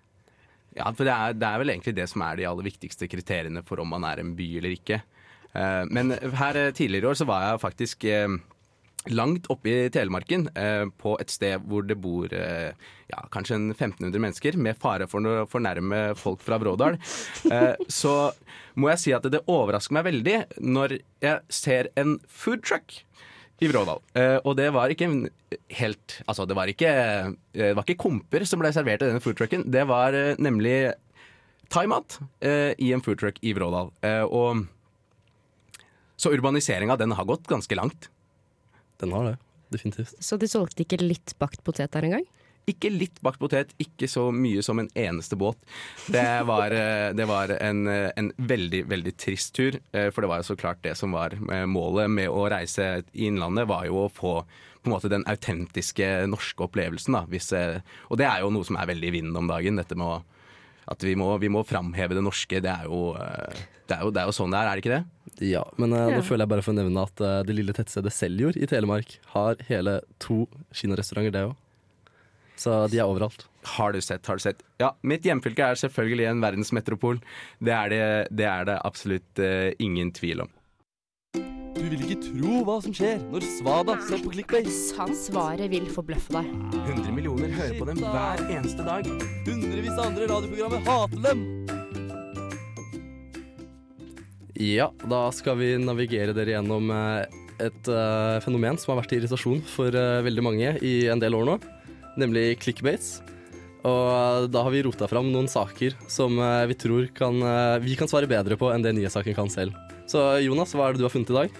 Ja, 0.76 0.90
for 0.92 1.08
det 1.08 1.14
er, 1.14 1.36
det 1.36 1.48
er 1.48 1.62
vel 1.62 1.72
egentlig 1.72 1.94
det 1.96 2.08
som 2.10 2.24
er 2.26 2.36
de 2.36 2.48
aller 2.48 2.66
viktigste 2.66 3.08
kriteriene 3.08 3.62
for 3.66 3.80
om 3.80 3.88
man 3.94 4.04
er 4.04 4.20
en 4.20 4.34
by 4.36 4.48
eller 4.58 4.76
ikke. 4.76 5.00
Eh, 5.56 5.84
Men 5.88 6.12
her 6.12 6.58
eh, 6.60 6.72
tidligere 6.76 7.06
i 7.06 7.10
år 7.12 7.18
så 7.22 7.28
var 7.28 7.46
jeg 7.46 7.62
faktisk 7.62 8.04
eh, 8.10 8.36
langt 9.06 9.46
oppe 9.52 9.70
i 9.70 9.90
Telemarken, 9.94 10.48
på 10.98 11.12
et 11.22 11.30
sted 11.30 11.62
hvor 11.70 11.84
det 11.86 11.94
bor 12.02 12.26
ja, 12.26 13.20
kanskje 13.30 13.54
en 13.54 13.68
1500 13.70 14.18
mennesker, 14.18 14.56
med 14.58 14.80
fare 14.82 15.06
for 15.06 15.22
å 15.22 15.44
fornærme 15.46 16.00
folk 16.18 16.42
fra 16.42 16.58
Brådal. 16.58 16.98
Så 17.86 18.14
må 18.74 18.90
jeg 18.90 19.02
si 19.04 19.14
at 19.14 19.28
det 19.30 19.44
overrasker 19.46 19.94
meg 19.94 20.08
veldig 20.08 20.40
når 20.58 20.96
jeg 21.22 21.38
ser 21.54 21.92
en 21.94 22.16
food 22.26 22.66
truck 22.66 23.04
i 23.62 23.70
Vrådal. 23.70 24.02
Uh, 24.16 24.38
og 24.44 24.56
det 24.58 24.68
var 24.74 24.92
ikke 24.92 25.08
helt 25.78 26.18
Altså, 26.26 26.44
det 26.48 26.56
var 26.58 26.68
ikke, 26.68 26.90
eh, 26.90 27.28
det 27.54 27.74
var 27.76 27.86
ikke 27.86 28.02
komper 28.02 28.44
som 28.48 28.60
ble 28.60 28.72
servert 28.74 29.02
i 29.02 29.08
denne 29.08 29.22
foodtrucken. 29.22 29.64
Det 29.72 29.84
var 29.88 30.16
uh, 30.16 30.34
nemlig 30.42 30.92
thaimat 31.72 32.18
uh, 32.20 32.72
i 32.78 32.92
en 32.94 33.02
foodtruck 33.04 33.38
i 33.42 33.54
Vrådal. 33.56 33.90
Eh, 34.06 34.24
og 34.24 34.66
så 36.16 36.32
urbaniseringa, 36.32 36.96
den 36.96 37.12
har 37.16 37.28
gått 37.28 37.48
ganske 37.50 37.76
langt. 37.76 38.08
Den 39.02 39.12
har 39.12 39.32
det, 39.32 39.36
definitivt. 39.74 40.14
Så 40.24 40.38
de 40.40 40.48
solgte 40.48 40.86
ikke 40.86 41.02
litt 41.02 41.34
bakt 41.40 41.62
potet 41.66 41.92
der 41.92 42.08
engang? 42.08 42.24
Ikke 42.66 42.90
litt 42.90 43.20
bakt 43.22 43.38
potet, 43.38 43.70
ikke 43.78 44.08
så 44.10 44.24
mye 44.34 44.58
som 44.66 44.80
en 44.82 44.88
eneste 44.98 45.36
båt. 45.38 45.54
Det 46.10 46.24
var, 46.48 46.72
eh, 46.74 47.12
det 47.14 47.26
var 47.30 47.52
en, 47.62 47.86
eh, 47.86 48.10
en 48.18 48.32
veldig, 48.36 48.80
veldig 48.90 49.12
trist 49.16 49.52
tur. 49.54 49.78
eh, 49.92 50.10
For 50.10 50.22
det 50.22 50.28
var 50.32 50.38
jo 50.42 50.48
så 50.54 50.56
klart 50.58 50.82
det 50.82 50.96
som 50.98 51.12
var 51.12 51.30
målet 51.30 52.10
med 52.10 52.28
å 52.28 52.48
reise 52.50 53.04
i 53.14 53.28
Innlandet, 53.28 53.68
var 53.68 53.84
jo 53.86 54.08
å 54.08 54.10
få 54.10 54.42
på 54.82 54.86
en 54.90 54.92
måte 54.92 55.08
den 55.08 55.22
autentiske 55.26 56.26
norske 56.26 56.58
opplevelsen. 56.66 57.12
Da, 57.14 57.22
hvis, 57.26 57.52
og 58.10 58.18
det 58.18 58.26
er 58.26 58.40
jo 58.42 58.50
noe 58.50 58.64
som 58.64 58.76
er 58.76 58.86
veldig 58.86 59.08
i 59.08 59.14
vinden 59.20 59.36
om 59.36 59.46
dagen. 59.46 59.76
Dette 59.76 59.94
med 59.96 60.06
å, 60.06 60.22
at 60.88 60.98
vi 61.06 61.14
må, 61.14 61.38
vi 61.38 61.48
må 61.48 61.62
framheve 61.64 62.14
det 62.18 62.22
norske. 62.24 62.60
Det 62.60 62.70
er, 62.70 62.84
jo, 62.90 63.14
det, 63.14 63.94
er 63.94 64.02
jo, 64.02 64.10
det 64.10 64.22
er 64.22 64.26
jo 64.26 64.34
sånn 64.34 64.50
det 64.50 64.58
er, 64.58 64.66
er 64.66 64.74
det 64.74 64.82
ikke 64.82 64.96
det? 64.96 65.50
Ja, 65.52 65.62
men 65.78 65.90
Ja. 65.90 66.18
nå 66.18 66.22
føler 66.24 66.42
jeg 66.46 66.48
bare 66.48 66.62
for 66.62 66.72
å 66.74 66.78
nevne 66.82 67.02
at 67.06 67.46
det 67.46 67.54
lille 67.54 67.72
tettstedet 67.72 68.10
Seljord 68.10 68.56
i 68.58 68.66
Telemark 68.66 69.18
har 69.34 69.54
hele 69.68 70.00
to 70.18 70.48
kinarestauranter, 70.74 71.30
det 71.30 71.44
òg. 71.46 71.54
Så 72.56 72.86
de 72.92 73.00
er 73.00 73.08
overalt. 73.08 73.46
Har 73.76 73.92
du 73.92 74.00
sett, 74.00 74.26
har 74.26 74.38
du 74.38 74.44
sett. 74.44 74.62
Ja, 74.80 74.94
mitt 75.02 75.26
hjemfylke 75.26 75.72
er 75.72 75.80
selvfølgelig 75.80 76.30
en 76.30 76.44
verdensmetropol. 76.44 77.20
Det 77.58 77.74
er 77.74 77.92
det, 77.92 78.04
det, 78.30 78.46
er 78.48 78.68
det 78.68 78.78
absolutt 78.86 79.42
uh, 79.42 79.72
ingen 79.82 80.12
tvil 80.16 80.46
om. 80.46 80.52
Du 81.76 81.82
vil 81.84 82.00
ikke 82.06 82.16
tro 82.24 82.62
hva 82.64 82.78
som 82.80 82.94
skjer 82.96 83.20
når 83.28 83.44
Svada 83.44 83.98
ser 84.06 84.22
på 84.24 84.32
clickbait. 84.32 84.70
Svaret 84.72 85.68
vil 85.70 85.84
forbløffe 85.92 86.32
deg. 86.38 86.48
100 86.86 87.12
millioner 87.12 87.52
hører 87.52 87.76
på 87.76 87.88
dem 87.90 88.00
hver 88.00 88.40
eneste 88.48 88.86
dag. 88.86 89.10
Hundrevis 89.44 89.92
av 89.98 90.06
andre 90.08 90.30
radioprogrammer 90.32 90.86
hater 90.88 91.20
dem. 91.28 91.44
Ja, 94.56 94.88
da 95.04 95.26
skal 95.36 95.58
vi 95.60 95.74
navigere 95.76 96.32
dere 96.32 96.54
gjennom 96.54 96.88
eh, 96.88 97.26
et 97.68 97.90
uh, 97.92 98.40
fenomen 98.40 98.80
som 98.80 98.94
har 98.94 99.02
vært 99.02 99.12
i 99.12 99.18
irritasjon 99.20 99.60
for 99.68 99.92
uh, 99.92 100.24
veldig 100.24 100.44
mange 100.44 100.70
i 100.80 100.94
en 101.12 101.20
del 101.20 101.36
år 101.36 101.44
nå, 101.50 101.58
nemlig 102.20 102.58
clickbaits. 102.62 103.20
Og 103.86 104.02
eh, 104.10 104.48
da 104.50 104.64
har 104.66 104.74
vi 104.74 104.82
rota 104.86 105.08
fram 105.10 105.30
noen 105.32 105.48
saker 105.50 105.96
som 106.10 106.40
eh, 106.42 106.66
vi 106.70 106.78
tror 106.78 107.06
kan, 107.14 107.38
eh, 107.38 107.78
vi 107.84 107.96
kan 107.98 108.10
svare 108.10 108.28
bedre 108.30 108.58
på 108.58 108.72
enn 108.72 108.84
det 108.84 108.94
nyhetssaken 108.96 109.36
kan 109.36 109.52
selv. 109.52 109.76
Så 110.10 110.22
Jonas, 110.42 110.74
hva 110.74 110.88
er 110.88 110.96
det 110.96 111.02
du 111.02 111.06
har 111.08 111.14
funnet 111.14 111.32
i 111.32 111.38
dag? 111.40 111.56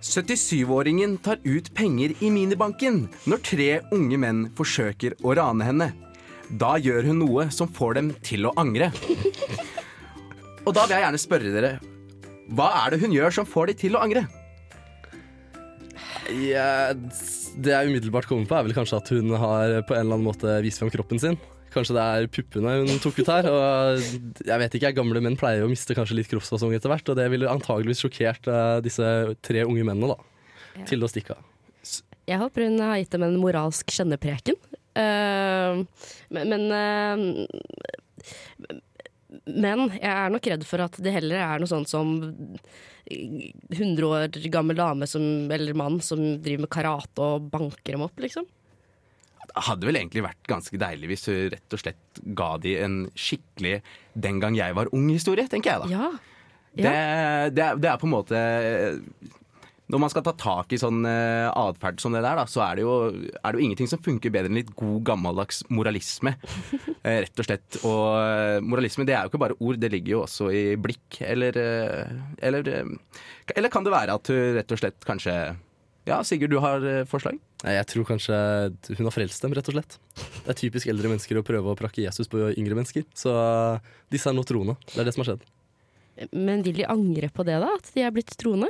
77-åringen 0.00 1.18
tar 1.20 1.42
ut 1.44 1.66
penger 1.76 2.14
i 2.24 2.30
minibanken 2.32 3.02
når 3.28 3.42
tre 3.44 3.70
unge 3.92 4.16
menn 4.22 4.46
forsøker 4.56 5.18
å 5.20 5.34
rane 5.36 5.66
henne. 5.66 5.90
Da 6.50 6.78
gjør 6.80 7.10
hun 7.10 7.20
noe 7.20 7.50
som 7.54 7.68
får 7.70 7.98
dem 7.98 8.12
til 8.24 8.48
å 8.48 8.54
angre. 8.58 8.88
Og 10.64 10.72
da 10.76 10.86
vil 10.86 10.96
jeg 10.96 11.04
gjerne 11.04 11.20
spørre 11.20 11.52
dere, 11.52 11.72
hva 12.56 12.70
er 12.80 12.94
det 12.94 13.04
hun 13.04 13.12
gjør 13.14 13.34
som 13.34 13.46
får 13.46 13.70
de 13.70 13.76
til 13.84 13.98
å 13.98 14.02
angre? 14.02 14.24
Ja, 16.30 16.92
det 16.94 17.72
jeg 17.72 17.88
umiddelbart 17.90 18.28
kommer 18.30 18.46
på, 18.46 18.54
er 18.58 18.66
vel 18.68 18.76
kanskje 18.76 19.00
at 19.00 19.08
hun 19.14 19.32
har 19.34 19.80
på 19.88 19.94
en 19.96 20.04
eller 20.04 20.14
annen 20.18 20.28
måte 20.28 20.58
vist 20.64 20.78
frem 20.82 20.92
kroppen 20.92 21.18
sin. 21.22 21.36
Kanskje 21.74 21.94
det 21.94 22.02
er 22.04 22.26
puppene 22.34 22.72
hun 22.82 23.00
tok 23.02 23.18
ut 23.20 23.30
her. 23.30 23.44
Og 23.50 24.00
jeg 24.46 24.58
vet 24.62 24.74
ikke, 24.78 24.92
Gamle 24.96 25.20
menn 25.22 25.38
pleier 25.38 25.64
å 25.66 25.70
miste 25.70 25.94
kanskje 25.94 26.16
litt 26.18 26.30
kroppsfasong 26.30 26.74
etter 26.76 26.90
hvert, 26.92 27.08
og 27.12 27.16
det 27.18 27.28
ville 27.32 27.50
antageligvis 27.50 28.02
sjokkert 28.04 28.44
eh, 28.50 28.78
disse 28.86 29.06
tre 29.46 29.60
unge 29.66 29.84
mennene 29.86 30.14
da, 30.14 30.18
Ja. 30.78 30.84
til 30.86 31.00
å 31.02 31.10
stikke 31.10 31.32
av. 31.38 31.42
Jeg 32.30 32.38
håper 32.38 32.62
hun 32.68 32.78
har 32.82 32.98
gitt 33.00 33.10
dem 33.14 33.24
en 33.26 33.40
moralsk 33.42 33.86
kjennepreken. 33.90 34.56
Uh, 34.98 35.74
men 36.30 36.44
men, 36.50 36.62
eh, 36.74 37.16
men 39.46 39.86
jeg 39.94 40.10
er 40.10 40.32
nok 40.32 40.46
redd 40.52 40.64
for 40.66 40.82
at 40.84 40.96
det 41.02 41.12
heller 41.14 41.42
er 41.42 41.60
noe 41.62 41.70
sånt 41.70 41.90
som 41.90 42.16
100 43.10 44.06
år 44.06 44.40
gammel 44.52 44.78
dame 44.78 45.08
som, 45.10 45.22
eller 45.50 45.76
mann 45.78 46.00
som 46.04 46.20
driver 46.42 46.66
med 46.66 46.72
karate 46.72 47.26
og 47.26 47.50
banker 47.52 47.96
dem 47.96 48.06
opp, 48.06 48.18
liksom. 48.22 48.48
Det 49.50 49.64
hadde 49.66 49.88
vel 49.88 49.98
egentlig 49.98 50.22
vært 50.22 50.46
ganske 50.46 50.78
deilig 50.78 51.08
hvis 51.10 51.24
du 51.26 51.34
rett 51.50 51.74
og 51.74 51.80
slett 51.82 52.20
ga 52.38 52.52
de 52.62 52.76
en 52.84 52.98
skikkelig 53.18 53.80
'den 54.14 54.38
gang 54.42 54.54
jeg 54.54 54.76
var 54.78 54.90
ung'-historie, 54.94 55.48
tenker 55.50 55.72
jeg 55.72 55.80
da. 55.82 55.88
Ja. 55.90 56.10
Det, 56.70 56.84
det, 56.86 57.64
er, 57.64 57.80
det 57.82 57.88
er 57.90 57.98
på 57.98 58.06
en 58.06 58.14
måte 58.14 58.38
Når 59.90 60.02
man 60.02 60.12
skal 60.12 60.24
ta 60.26 60.34
tak 60.38 60.70
i 60.74 60.78
sånn 60.78 61.02
uh, 61.02 61.50
atferd 61.50 61.98
som 62.02 62.14
det 62.14 62.22
der, 62.22 62.38
da, 62.38 62.44
så 62.50 62.62
er 62.64 62.78
det, 62.78 62.84
jo, 62.86 62.94
er 63.10 63.46
det 63.50 63.58
jo 63.58 63.64
ingenting 63.66 63.90
som 63.90 64.02
funker 64.02 64.32
bedre 64.32 64.50
enn 64.50 64.60
litt 64.60 64.70
god, 64.78 65.00
gammeldags 65.10 65.64
moralisme. 65.72 66.36
Eh, 67.00 67.22
rett 67.24 67.40
og 67.40 67.46
slett. 67.46 67.76
Og 67.88 68.02
eh, 68.20 68.58
moralisme 68.60 69.06
det 69.08 69.14
er 69.16 69.24
jo 69.24 69.30
ikke 69.30 69.38
bare 69.40 69.54
ord, 69.56 69.78
det 69.80 69.88
ligger 69.88 70.12
jo 70.12 70.18
også 70.26 70.50
i 70.52 70.60
blikk. 70.76 71.16
Eller, 71.24 71.56
eller, 72.44 72.68
eller 73.54 73.72
kan 73.72 73.86
det 73.86 73.94
være 73.94 74.18
at 74.18 74.28
hun 74.28 74.58
rett 74.58 74.74
og 74.76 74.82
slett 74.82 75.06
kanskje 75.08 75.36
Ja, 76.04 76.18
Sigurd, 76.28 76.52
du 76.52 76.58
har 76.60 76.84
forslag? 77.08 77.38
Jeg 77.64 77.88
tror 77.88 78.04
kanskje 78.10 78.36
hun 78.98 79.08
har 79.08 79.14
frelst 79.16 79.46
dem, 79.46 79.56
rett 79.56 79.72
og 79.72 79.78
slett. 79.78 79.96
Det 80.42 80.52
er 80.52 80.60
typisk 80.60 80.92
eldre 80.92 81.14
mennesker 81.14 81.40
å 81.40 81.46
prøve 81.46 81.72
å 81.72 81.80
prakke 81.80 82.04
Jesus 82.04 82.28
på 82.28 82.50
yngre 82.52 82.76
mennesker. 82.76 83.08
Så 83.16 83.32
uh, 83.32 83.96
disse 84.12 84.28
er 84.28 84.36
nå 84.36 84.44
troende. 84.48 84.76
Det 84.92 85.00
er 85.00 85.08
det 85.08 85.16
som 85.16 85.24
har 85.24 85.32
skjedd. 85.32 85.48
Men 86.36 86.64
vil 86.66 86.76
de 86.82 86.88
angre 86.90 87.32
på 87.32 87.48
det, 87.48 87.56
da? 87.64 87.72
At 87.80 87.92
de 87.96 88.04
er 88.04 88.12
blitt 88.12 88.36
troende? 88.40 88.68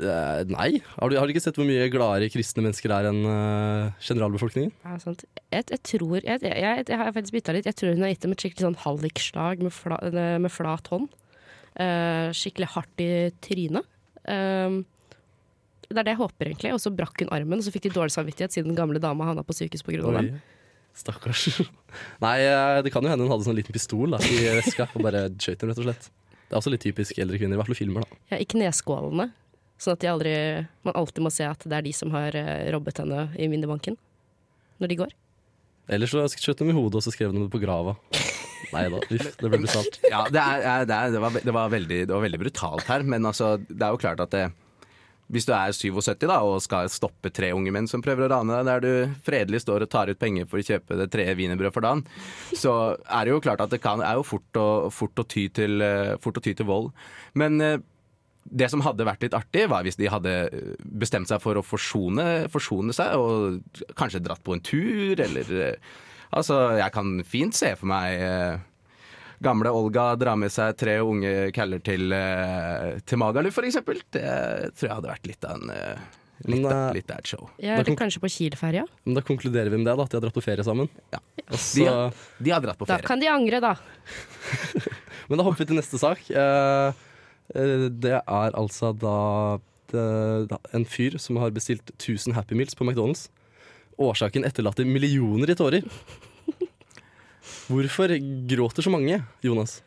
Eh, 0.00 0.42
nei. 0.48 0.80
Har 0.96 1.10
du, 1.10 1.16
har 1.18 1.28
du 1.28 1.34
ikke 1.34 1.42
sett 1.44 1.58
hvor 1.58 1.68
mye 1.68 1.88
gladere 1.92 2.30
kristne 2.32 2.64
mennesker 2.64 2.92
er 2.96 3.08
enn 3.10 3.20
uh, 3.28 3.90
generalbefolkningen? 4.00 4.72
Ja, 4.86 4.96
sant. 5.02 5.26
Jeg, 5.52 5.66
jeg 5.68 5.80
tror 5.84 6.16
jeg, 6.22 6.38
jeg, 6.40 6.62
jeg, 6.88 7.00
har 7.02 7.12
faktisk 7.12 7.36
bytta 7.36 7.56
litt. 7.56 7.68
Jeg 7.68 7.76
tror 7.78 7.92
hun 7.92 8.06
har 8.06 8.14
gitt 8.14 8.24
dem 8.24 8.36
et 8.36 8.44
skikkelig 8.44 8.68
sånn 8.70 8.80
hallikslag 8.86 9.66
med, 9.66 9.74
fla, 9.76 9.98
med 10.12 10.52
flat 10.52 10.88
hånd. 10.92 11.12
Uh, 11.76 12.32
skikkelig 12.36 12.70
hardt 12.72 13.04
i 13.04 13.10
trynet. 13.44 13.88
Uh, 14.24 14.80
det 15.92 16.00
er 16.00 16.08
det 16.08 16.14
jeg 16.14 16.22
håper, 16.22 16.48
egentlig. 16.48 16.72
Og 16.72 16.80
så 16.80 16.94
brakk 16.96 17.20
hun 17.20 17.34
armen, 17.36 17.60
og 17.60 17.66
så 17.66 17.74
fikk 17.74 17.90
de 17.90 17.94
dårlig 17.98 18.16
samvittighet 18.16 18.56
siden 18.56 18.72
den 18.72 18.80
gamle 18.80 19.02
dama 19.02 19.28
havna 19.28 19.44
på 19.44 19.56
sykehus 19.58 19.84
pga. 19.84 20.00
dem. 20.16 20.32
Stakkars. 20.96 21.60
Nei, 22.24 22.38
det 22.84 22.92
kan 22.92 23.04
jo 23.04 23.12
hende 23.12 23.28
hun 23.28 23.32
hadde 23.34 23.44
sånn 23.44 23.56
liten 23.60 23.76
pistol 23.76 24.16
da, 24.16 24.20
i 24.24 24.40
veska 24.56 24.88
og 24.92 25.04
bare 25.04 25.26
skjøt 25.36 25.60
dem, 25.60 25.72
rett 25.72 25.84
og 25.84 25.88
slett. 25.90 26.08
Det 26.48 26.56
er 26.56 26.60
også 26.60 26.72
litt 26.72 26.84
typisk 26.84 27.20
eldre 27.20 27.40
kvinner, 27.40 27.56
i 27.56 27.60
hvert 27.60 27.68
fall 27.68 27.78
filmer. 27.78 28.04
da. 28.04 28.20
Ja, 28.34 28.40
I 28.40 28.48
kneskålene. 28.48 29.30
Sånn 29.82 29.96
at 29.96 30.04
de 30.04 30.10
aldri, 30.12 30.32
man 30.86 30.94
alltid 30.98 31.24
må 31.24 31.32
se 31.34 31.46
at 31.48 31.64
det 31.66 31.74
er 31.74 31.86
de 31.88 31.92
som 31.96 32.12
har 32.14 32.36
eh, 32.38 32.68
robbet 32.74 33.02
henne 33.02 33.26
i 33.34 33.48
minnebanken 33.50 33.96
Når 34.78 34.92
de 34.92 34.98
går. 35.00 35.14
Eller 35.90 36.10
så 36.10 36.22
skjøt 36.30 36.62
de 36.62 36.70
i 36.70 36.76
hodet, 36.76 37.00
og 37.00 37.04
så 37.04 37.10
skrev 37.10 37.34
de 37.34 37.42
det 37.42 37.50
på 37.50 37.60
grava. 37.62 37.96
Nei 38.72 38.86
da, 38.88 39.00
uff, 39.02 39.30
det 39.36 39.50
ble 39.50 39.58
brutalt. 39.64 39.98
Ja, 40.06 40.22
det, 40.30 40.40
er, 40.40 40.86
det, 40.86 40.96
er, 40.96 41.12
det, 41.12 41.22
var, 41.22 41.38
det, 41.42 41.54
var 41.58 41.72
veldig, 41.72 41.98
det 42.06 42.14
var 42.14 42.22
veldig 42.24 42.40
brutalt 42.44 42.86
her, 42.88 43.04
men 43.04 43.26
altså, 43.28 43.56
det 43.66 43.82
er 43.82 43.92
jo 43.92 44.00
klart 44.00 44.22
at 44.22 44.32
det, 44.32 44.44
hvis 45.34 45.46
du 45.48 45.52
er 45.56 45.74
77 45.74 46.24
da, 46.30 46.38
og 46.46 46.62
skal 46.64 46.88
stoppe 46.92 47.32
tre 47.34 47.50
unge 47.56 47.74
menn 47.74 47.90
som 47.90 48.04
prøver 48.04 48.26
å 48.26 48.32
rane 48.32 48.54
deg, 48.54 48.70
der 48.70 48.84
du 48.86 49.20
fredelig 49.26 49.64
står 49.64 49.84
og 49.84 49.92
tar 49.92 50.12
ut 50.12 50.20
penger 50.20 50.48
for 50.48 50.62
å 50.62 50.66
kjøpe 50.66 50.98
det 51.02 51.10
tredje 51.12 51.36
wienerbrødet 51.40 51.74
for 51.74 51.84
dagen, 51.84 52.04
så 52.54 52.74
er 53.02 53.26
det 53.26 53.34
jo 53.34 53.42
klart 53.44 53.64
at 53.64 53.74
det 53.74 53.82
kan, 53.82 54.04
er 54.04 54.20
jo 54.20 54.26
fort 54.30 54.60
å, 54.60 54.68
fort 54.94 55.24
å, 55.24 55.26
ty, 55.26 55.48
til, 55.52 55.82
eh, 55.84 56.14
fort 56.22 56.38
å 56.38 56.44
ty 56.44 56.54
til 56.56 56.68
vold. 56.68 56.92
Men 57.38 57.58
eh, 57.64 57.80
det 58.44 58.68
som 58.72 58.80
hadde 58.82 59.04
vært 59.06 59.22
litt 59.22 59.34
artig, 59.38 59.68
var 59.70 59.84
hvis 59.86 59.96
de 60.00 60.08
hadde 60.10 60.32
eh, 60.48 60.72
bestemt 60.82 61.28
seg 61.30 61.40
for 61.44 61.56
å 61.60 61.62
forsone, 61.64 62.48
forsone 62.52 62.92
seg, 62.96 63.14
og 63.16 63.62
kanskje 63.98 64.22
dratt 64.24 64.42
på 64.44 64.56
en 64.56 64.64
tur, 64.64 65.20
eller 65.20 65.52
eh, 65.72 65.92
Altså, 66.32 66.56
jeg 66.78 66.92
kan 66.94 67.08
fint 67.28 67.52
se 67.52 67.74
for 67.76 67.90
meg 67.90 68.14
eh, 68.24 68.54
gamle 69.44 69.68
Olga 69.68 70.14
dra 70.16 70.32
med 70.40 70.48
seg 70.54 70.78
tre 70.80 70.94
unge 71.04 71.50
caller 71.52 71.82
til, 71.84 72.06
eh, 72.16 72.94
til 73.04 73.20
Magaluf, 73.20 73.52
for 73.52 73.68
eksempel. 73.68 74.00
Det 74.16 74.22
tror 74.72 74.86
jeg 74.88 74.94
hadde 74.96 75.10
vært 75.12 75.28
litt 75.28 75.44
av 75.44 75.58
en 75.60 75.74
eh, 75.76 75.98
Litt, 76.48 76.64
da, 76.64 76.70
eh, 76.88 76.94
litt 76.96 77.10
av 77.12 77.20
et 77.20 77.28
show. 77.34 77.44
Ja, 77.60 77.76
Da 77.76 77.84
eller 77.84 77.98
kanskje 78.00 78.18
på 78.24 78.30
Kiel-ferja. 78.32 78.86
Men 79.04 79.14
da 79.20 79.22
konkluderer 79.28 79.68
vi 79.70 79.76
med 79.78 79.86
det, 79.86 79.92
da, 80.00 80.02
at 80.08 80.10
de 80.10 80.16
har 80.18 80.24
dratt 80.24 80.34
på 80.40 80.42
ferie 80.42 80.64
sammen. 80.66 80.88
Ja. 81.12 81.20
Og 81.44 81.60
De, 81.60 81.84
har- 81.86 82.16
de 82.48 82.50
har 82.56 82.64
dratt 82.64 82.80
på 82.80 82.88
Da 82.88 82.96
ferie. 82.96 83.06
kan 83.12 83.20
de 83.20 83.28
angre, 83.30 83.60
da. 83.62 83.74
men 85.28 85.38
da 85.38 85.44
hopper 85.46 85.62
vi 85.62 85.68
til 85.70 85.78
neste 85.78 86.00
sak. 86.00 86.24
Eh, 86.32 87.04
det 87.52 88.16
er 88.20 88.56
altså 88.56 88.92
da 88.96 89.16
det, 89.92 90.58
en 90.72 90.84
fyr 90.88 91.18
som 91.20 91.36
har 91.40 91.52
bestilt 91.54 91.92
1000 91.98 92.34
Happy 92.36 92.56
Meals 92.56 92.76
på 92.78 92.86
McDonald's. 92.86 93.28
Årsaken 94.00 94.46
etterlater 94.48 94.88
millioner 94.88 95.52
i 95.52 95.56
tårer. 95.58 95.84
Hvorfor 97.68 98.14
gråter 98.48 98.84
så 98.84 98.92
mange, 98.92 99.20
Jonas? 99.44 99.80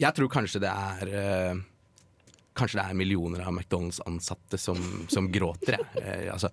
Jeg 0.00 0.14
tror 0.16 0.30
kanskje 0.30 0.62
det 0.62 0.70
er 0.70 1.10
eh, 1.10 1.60
Kanskje 2.58 2.78
det 2.80 2.84
er 2.84 2.98
millioner 2.98 3.44
av 3.46 3.54
McDonald's-ansatte 3.54 4.58
som, 4.60 4.78
som 5.08 5.28
gråter. 5.32 5.78
Eh, 6.02 6.28
altså, 6.32 6.50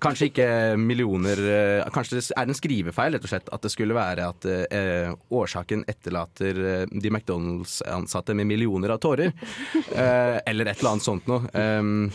kanskje 0.00 0.30
ikke 0.30 0.46
millioner 0.80 1.42
eh, 1.44 1.90
Kanskje 1.92 2.18
det 2.18 2.24
er 2.40 2.48
en 2.48 2.56
skrivefeil, 2.56 3.16
rett 3.16 3.26
og 3.28 3.32
slett. 3.34 3.52
At 3.52 3.66
det 3.66 3.72
skulle 3.74 3.96
være 3.96 4.30
at 4.32 4.48
eh, 4.48 5.12
årsaken 5.34 5.84
etterlater 5.92 6.62
eh, 6.72 6.84
de 6.88 7.12
McDonald's-ansatte 7.12 8.36
med 8.38 8.48
millioner 8.48 8.96
av 8.96 9.02
tårer. 9.04 9.32
Eh, 9.92 10.38
eller 10.46 10.72
et 10.72 10.80
eller 10.80 10.94
annet 10.94 11.04
sånt 11.04 11.28
noe. 11.28 11.44
Um, 11.52 12.08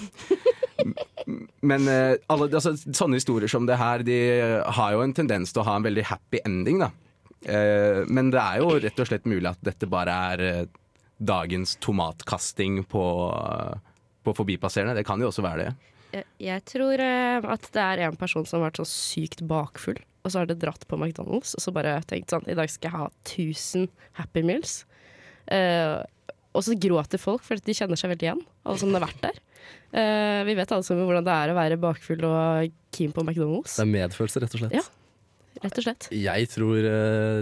men 1.62 1.88
eh, 1.92 2.16
alle, 2.32 2.50
altså, 2.50 2.74
sånne 2.78 3.20
historier 3.20 3.52
som 3.52 3.68
det 3.70 3.78
her, 3.80 4.06
de 4.06 4.18
har 4.78 4.96
jo 4.96 5.04
en 5.04 5.16
tendens 5.18 5.54
til 5.54 5.62
å 5.62 5.68
ha 5.68 5.78
en 5.78 5.86
veldig 5.86 6.06
happy 6.10 6.42
ending, 6.48 6.82
da. 6.86 6.92
Eh, 7.46 8.04
men 8.10 8.32
det 8.34 8.42
er 8.42 8.62
jo 8.64 8.76
rett 8.82 9.00
og 9.02 9.10
slett 9.10 9.28
mulig 9.30 9.50
at 9.50 9.62
dette 9.66 9.90
bare 9.90 10.16
er 10.34 10.46
eh, 10.48 10.64
dagens 11.18 11.76
tomatkasting 11.84 12.84
på, 12.84 13.04
på 14.24 14.34
forbipasserende. 14.38 14.98
Det 14.98 15.06
kan 15.08 15.22
jo 15.22 15.32
også 15.32 15.46
være 15.46 15.66
det. 15.66 15.94
Jeg, 16.16 16.28
jeg 16.40 16.64
tror 16.70 17.02
eh, 17.04 17.48
at 17.54 17.66
det 17.76 17.84
er 17.84 18.04
en 18.08 18.20
person 18.20 18.46
som 18.48 18.62
har 18.62 18.70
vært 18.70 18.82
så 18.82 18.88
sykt 18.90 19.44
bakfull, 19.48 20.00
og 20.24 20.32
så 20.32 20.42
har 20.42 20.50
det 20.50 20.60
dratt 20.62 20.86
på 20.88 21.00
McDonald's, 21.00 21.56
og 21.58 21.64
så 21.64 21.74
bare 21.76 21.98
tenkt 22.08 22.32
sånn 22.34 22.48
I 22.48 22.56
dag 22.58 22.72
skal 22.72 22.90
jeg 22.90 22.96
ha 22.96 23.10
1000 23.10 23.90
Happy 24.20 24.46
Meals. 24.46 24.82
Uh, 25.48 26.04
og 26.58 26.64
så 26.66 26.76
gråter 26.76 27.22
folk 27.22 27.44
fordi 27.46 27.70
de 27.70 27.76
kjenner 27.78 28.00
seg 28.00 28.12
veldig 28.12 28.26
igjen, 28.26 28.42
alle 28.68 28.82
som 28.82 28.96
har 28.96 29.06
vært 29.06 29.22
der. 29.24 29.42
Uh, 29.92 30.42
vi 30.48 30.56
vet 30.58 30.72
alle 30.76 30.84
sammen 30.84 31.08
hvordan 31.08 31.28
det 31.28 31.36
er 31.36 31.52
å 31.52 31.58
være 31.58 31.80
bakfull 31.80 32.26
og 32.28 32.80
keen 32.96 33.14
på 33.16 33.24
McDonald's. 33.24 33.78
Det 33.78 33.86
er 33.86 33.94
medfølelse, 33.94 34.44
rett 34.44 34.58
og 34.58 34.64
slett. 34.64 34.80
Ja. 34.80 34.84
Rett 35.64 35.80
og 35.80 35.88
slett. 35.88 36.10
Jeg 36.14 36.50
tror 36.54 36.88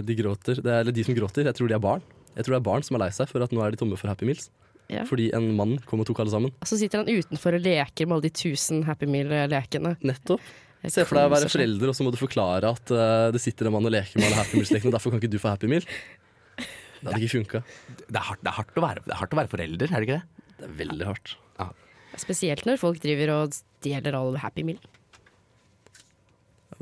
de 0.06 0.14
gråter, 0.16 0.62
det 0.64 0.70
er, 0.72 0.84
eller 0.84 0.94
de 0.96 1.02
som 1.04 1.16
gråter, 1.18 1.50
jeg 1.50 1.58
tror 1.58 1.68
de 1.68 1.76
er 1.76 1.82
barn. 1.84 2.04
Jeg 2.36 2.46
tror 2.46 2.56
det 2.56 2.60
er 2.60 2.68
barn 2.68 2.84
som 2.86 2.98
er 2.98 3.06
lei 3.06 3.10
seg 3.16 3.30
for 3.30 3.44
at 3.44 3.52
nå 3.54 3.62
er 3.64 3.74
de 3.74 3.80
tomme 3.80 3.98
for 3.98 4.12
Happy 4.12 4.28
Meals. 4.28 4.50
Ja. 4.92 5.02
Fordi 5.08 5.30
en 5.34 5.48
mann 5.58 5.78
kom 5.88 6.02
og 6.02 6.06
tok 6.08 6.20
alle 6.22 6.34
sammen. 6.34 6.52
Og 6.62 6.68
så 6.68 6.78
sitter 6.78 7.02
han 7.02 7.10
utenfor 7.10 7.56
og 7.56 7.64
leker 7.64 8.06
med 8.06 8.18
alle 8.18 8.28
de 8.28 8.34
tusen 8.36 8.84
Happy 8.86 9.08
Meal-lekene. 9.10 9.96
Nettopp. 10.06 10.44
Se 10.86 11.02
for 11.08 11.18
deg 11.18 11.26
å 11.26 11.32
være 11.32 11.48
forelder, 11.50 11.90
og 11.90 11.96
så 11.98 12.04
må 12.06 12.12
du 12.14 12.20
forklare 12.20 12.70
at 12.76 12.92
uh, 12.94 13.32
det 13.34 13.40
sitter 13.42 13.66
en 13.66 13.74
mann 13.74 13.88
og 13.88 13.90
leker 13.90 14.20
med 14.20 14.28
alle 14.28 14.38
Happy 14.38 14.60
Meals-lekene, 14.60 14.92
derfor 14.94 15.14
kan 15.14 15.22
ikke 15.22 15.32
du 15.32 15.40
få 15.42 15.50
Happy 15.50 15.70
Meal. 15.72 15.88
Det 16.56 17.08
hadde 17.08 17.24
ikke 17.26 17.40
funka. 17.40 17.62
Det 18.06 18.20
er 18.20 18.38
det 18.38 18.52
er 18.52 18.56
hardt, 18.60 18.76
å, 18.76 18.84
være, 18.84 19.02
det 19.08 19.16
er 19.16 19.20
hardt 19.20 19.34
å 19.34 19.40
være 19.40 19.50
forelder, 19.50 19.90
er 19.90 20.04
det 20.04 20.06
ikke 20.06 20.20
det? 20.20 20.44
Det 20.60 20.68
er 20.68 20.78
veldig 20.84 21.08
hardt. 21.10 21.34
Spesielt 22.16 22.64
når 22.64 22.78
folk 22.80 23.00
driver 23.02 23.32
og 23.34 23.56
stjeler 23.56 24.16
all 24.16 24.38
Happy 24.40 24.64
Meal. 24.64 24.78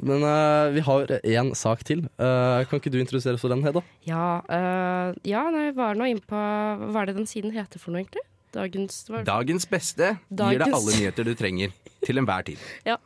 Men 0.02 0.24
uh, 0.26 0.72
vi 0.74 0.82
har 0.82 1.10
én 1.22 1.52
sak 1.54 1.84
til. 1.86 2.02
Uh, 2.18 2.64
kan 2.66 2.80
ikke 2.80 2.90
du 2.92 2.98
introdusere 2.98 3.38
oss 3.38 3.44
for 3.44 3.52
den, 3.52 3.62
Hedda? 3.62 3.82
Ja, 4.08 4.40
uh, 4.48 5.14
ja 5.26 5.44
nei, 5.54 5.68
var 5.76 5.94
nå 5.98 6.08
inn 6.10 6.22
på 6.24 6.34
Hva 6.34 7.02
er 7.02 7.10
det 7.10 7.18
den 7.20 7.28
siden 7.30 7.54
heter 7.54 7.82
for 7.82 7.94
noe, 7.94 8.02
egentlig? 8.02 8.24
Dagens 8.54 9.00
var, 9.10 9.24
Dagens 9.26 9.66
beste 9.66 10.12
gir 10.30 10.60
deg 10.62 10.70
alle 10.70 10.92
nyheter 10.94 11.26
du 11.26 11.32
trenger 11.38 11.72
til 12.04 12.20
enhver 12.20 12.44
tid. 12.46 12.58
Ja. 12.90 12.98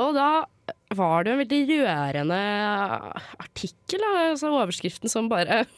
Og 0.00 0.14
da 0.16 0.46
var 0.96 1.24
det 1.24 1.32
jo 1.32 1.34
en 1.34 1.42
veldig 1.42 1.80
rørende 1.84 2.38
artikkel, 3.42 4.04
altså 4.30 4.52
overskriften 4.54 5.12
som 5.12 5.28
bare 5.32 5.64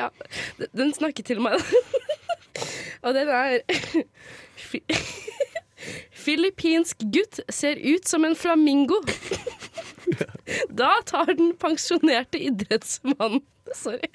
Ja, 0.00 0.08
den 0.72 0.94
snakket 0.96 1.28
til 1.28 1.40
meg. 1.44 1.60
Og 3.04 3.12
den 3.16 3.28
er 3.28 3.60
Filippinsk 6.24 7.02
gutt 7.14 7.40
ser 7.52 7.80
ut 7.80 8.08
som 8.08 8.24
en 8.28 8.36
flamingo. 8.38 9.00
Da 10.68 10.90
tar 11.08 11.30
den 11.38 11.54
pensjonerte 11.56 12.36
idrettsmannen 12.42 13.40
Sorry. 13.74 14.08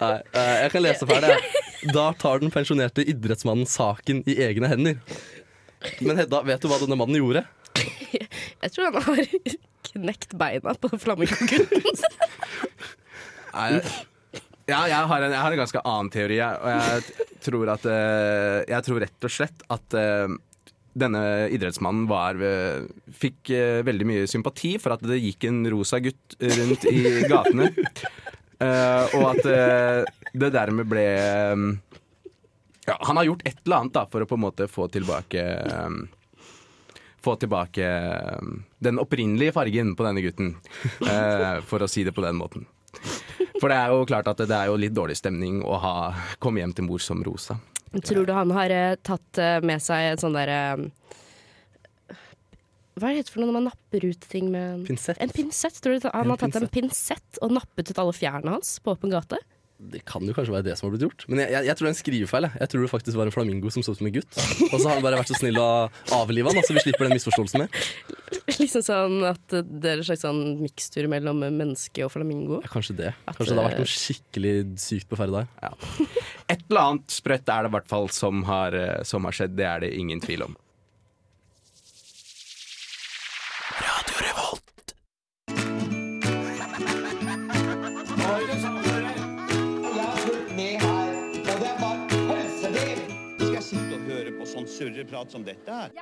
Nei, 0.00 0.16
eh, 0.32 0.54
jeg 0.64 0.70
kan 0.72 0.82
lese 0.82 1.06
ferdig. 1.08 1.36
Da 1.94 2.06
tar 2.18 2.40
den 2.42 2.50
pensjonerte 2.50 3.04
idrettsmannen 3.06 3.68
saken 3.70 4.24
i 4.26 4.38
egne 4.42 4.70
hender. 4.72 4.96
Men 6.00 6.18
Hedda, 6.18 6.40
vet 6.48 6.64
du 6.64 6.70
hva 6.70 6.80
denne 6.82 6.98
mannen 6.98 7.20
gjorde? 7.20 7.44
Jeg 7.76 8.72
tror 8.72 8.88
han 8.88 9.04
har 9.04 9.28
knekt 9.90 10.34
beina 10.40 10.72
på 10.80 10.88
flamingogutten. 10.98 11.82
Nei, 13.54 13.68
Ja, 14.66 14.80
jeg 14.90 15.06
har, 15.06 15.22
en, 15.22 15.30
jeg 15.30 15.42
har 15.44 15.54
en 15.54 15.60
ganske 15.60 15.80
annen 15.86 16.08
teori, 16.10 16.40
og 16.42 16.70
jeg 16.72 17.26
tror 17.44 17.70
at 17.70 17.84
eh, 17.86 18.64
Jeg 18.66 18.86
tror 18.88 19.02
rett 19.04 19.26
og 19.28 19.30
slett 19.32 19.62
at 19.70 19.94
eh, 19.94 20.34
denne 20.96 21.20
idrettsmannen 21.54 22.08
var, 22.10 22.40
eh, 22.40 22.86
fikk 23.14 23.52
veldig 23.86 24.06
mye 24.08 24.26
sympati 24.30 24.72
for 24.82 24.96
at 24.96 25.04
det 25.06 25.20
gikk 25.20 25.46
en 25.50 25.60
rosa 25.70 26.00
gutt 26.02 26.38
rundt 26.40 26.86
i 26.90 27.02
gatene. 27.28 27.70
Og 28.56 29.24
at 29.28 29.42
det 30.32 30.48
dermed 30.54 30.88
ble 30.88 31.02
ja, 31.04 32.94
Han 33.04 33.18
har 33.20 33.26
gjort 33.28 33.42
et 33.44 33.58
eller 33.66 33.82
annet 33.82 33.98
da, 33.98 34.06
for 34.08 34.24
å 34.24 34.28
på 34.30 34.38
en 34.38 34.44
måte 34.46 34.64
få 34.72 34.86
tilbake 34.88 35.42
Få 37.20 37.34
tilbake 37.42 37.90
den 38.80 39.02
opprinnelige 39.02 39.52
fargen 39.58 39.92
på 39.98 40.06
denne 40.08 40.24
gutten, 40.24 40.54
for 41.68 41.84
å 41.84 41.90
si 41.90 42.06
det 42.08 42.16
på 42.16 42.24
den 42.24 42.40
måten. 42.40 42.64
For 43.60 43.70
det 43.72 43.78
er 43.78 43.94
jo 43.94 44.04
klart 44.08 44.28
at 44.30 44.40
det 44.42 44.52
er 44.56 44.70
jo 44.70 44.76
litt 44.80 44.94
dårlig 44.96 45.16
stemning 45.18 45.62
å 45.64 45.78
ha, 45.82 45.94
komme 46.42 46.62
hjem 46.62 46.74
til 46.76 46.86
mor 46.88 47.02
som 47.02 47.22
rosa. 47.26 47.58
Tror 47.96 48.26
du 48.28 48.32
han 48.36 48.52
har 48.52 48.72
eh, 48.74 48.94
tatt 49.06 49.40
eh, 49.40 49.58
med 49.64 49.80
seg 49.82 50.12
et 50.12 50.20
sånn 50.20 50.36
derre 50.36 50.90
Hva 52.96 53.12
heter 53.12 53.28
det 53.28 53.32
for 53.32 53.42
noe 53.42 53.50
når 53.50 53.56
man 53.58 53.68
napper 53.70 54.04
ut 54.08 54.26
ting 54.28 54.50
med 54.52 54.64
en 54.74 54.84
Pinsett. 54.88 55.20
En 55.22 55.32
pinsett. 55.32 55.76
Tror 55.84 56.00
du 56.00 56.08
han 56.08 56.32
har 56.32 56.40
tatt 56.40 56.56
en 56.60 56.68
pinsett 56.72 57.40
og 57.44 57.54
nappet 57.56 57.92
ut 57.92 58.00
alle 58.02 58.16
fjærene 58.16 58.56
hans 58.56 58.76
på 58.82 58.94
åpen 58.96 59.12
gate? 59.12 59.40
Det 59.76 60.00
kan 60.08 60.24
jo 60.24 60.32
kanskje 60.32 60.54
være 60.54 60.64
det 60.70 60.74
som 60.78 60.86
har 60.86 60.94
blitt 60.94 61.04
gjort. 61.04 61.24
Men 61.28 61.42
jeg, 61.42 61.50
jeg, 61.52 61.66
jeg 61.68 61.76
tror 61.76 61.86
det 61.86 61.90
er 61.90 61.94
en 61.94 61.98
skrivefeil. 61.98 62.46
Jeg. 62.48 62.60
jeg 62.62 62.70
tror 62.72 62.84
det 62.84 62.90
faktisk 62.92 63.18
var 63.20 63.28
en 63.28 63.34
flamingo 63.34 63.72
som 63.74 63.84
så 63.84 63.92
ut 63.92 64.00
som 64.00 64.08
en 64.08 64.14
gutt. 64.14 64.38
Og 64.70 64.76
så 64.78 64.82
har 64.88 64.94
han 64.94 65.04
bare 65.04 65.20
vært 65.20 65.32
så 65.32 65.36
snill 65.36 65.60
å 65.60 65.68
avlive 66.16 66.52
han, 66.54 66.64
så 66.64 66.76
vi 66.76 66.84
slipper 66.86 67.08
den 67.08 67.16
misforståelsen 67.18 67.64
mer. 67.64 67.82
Liksom 68.56 68.84
sånn 68.86 69.18
at 69.28 69.52
det 69.52 69.92
er 69.92 70.00
en 70.00 70.08
slags 70.08 70.24
sånn 70.24 70.42
mikstur 70.62 71.10
mellom 71.12 71.44
menneske 71.44 72.06
og 72.06 72.14
flamingo. 72.14 72.62
Ja, 72.64 72.72
kanskje 72.72 72.96
det. 73.02 73.12
At 73.28 73.36
Kanskje 73.36 73.52
det 73.52 73.60
har 73.60 73.68
vært 73.70 73.82
noe 73.84 73.92
skikkelig 73.92 74.54
sykt 74.80 75.10
på 75.12 75.20
ferde 75.20 75.44
der. 75.44 75.74
Et 76.48 76.62
eller 76.70 76.82
annet 76.86 77.18
sprøtt 77.18 77.52
er 77.52 77.66
det 77.66 77.72
i 77.72 77.76
hvert 77.76 77.90
fall 77.92 78.08
som 78.14 78.46
har, 78.48 78.76
eh, 78.80 79.02
som 79.04 79.28
har 79.28 79.36
skjedd. 79.36 79.58
Det 79.60 79.68
er 79.68 79.84
det 79.84 79.92
ingen 80.00 80.24
tvil 80.24 80.48
om. 80.48 80.56
Surreprat 94.76 95.32
som 95.32 95.44
dette 95.46 95.72
her? 95.72 95.94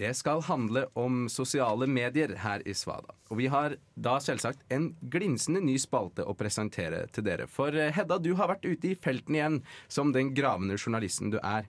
Det 0.00 0.14
skal 0.16 0.40
handle 0.46 0.86
om 0.96 1.26
sosiale 1.28 1.84
medier 1.90 2.32
her 2.40 2.62
i 2.68 2.72
Svada. 2.74 3.12
Og 3.28 3.36
vi 3.42 3.50
har 3.52 3.74
da 4.00 4.14
selvsagt 4.22 4.62
en 4.72 4.94
glinsende 5.12 5.60
ny 5.60 5.74
spalte 5.82 6.24
å 6.24 6.32
presentere 6.38 7.02
til 7.12 7.26
dere. 7.26 7.44
For 7.50 7.76
eh, 7.76 7.92
Hedda, 7.92 8.16
du 8.16 8.32
har 8.38 8.48
vært 8.48 8.64
ute 8.64 8.92
i 8.92 8.96
felten 8.96 9.36
igjen 9.36 9.58
som 9.92 10.14
den 10.16 10.32
gravende 10.36 10.78
journalisten 10.80 11.34
du 11.34 11.36
er. 11.42 11.68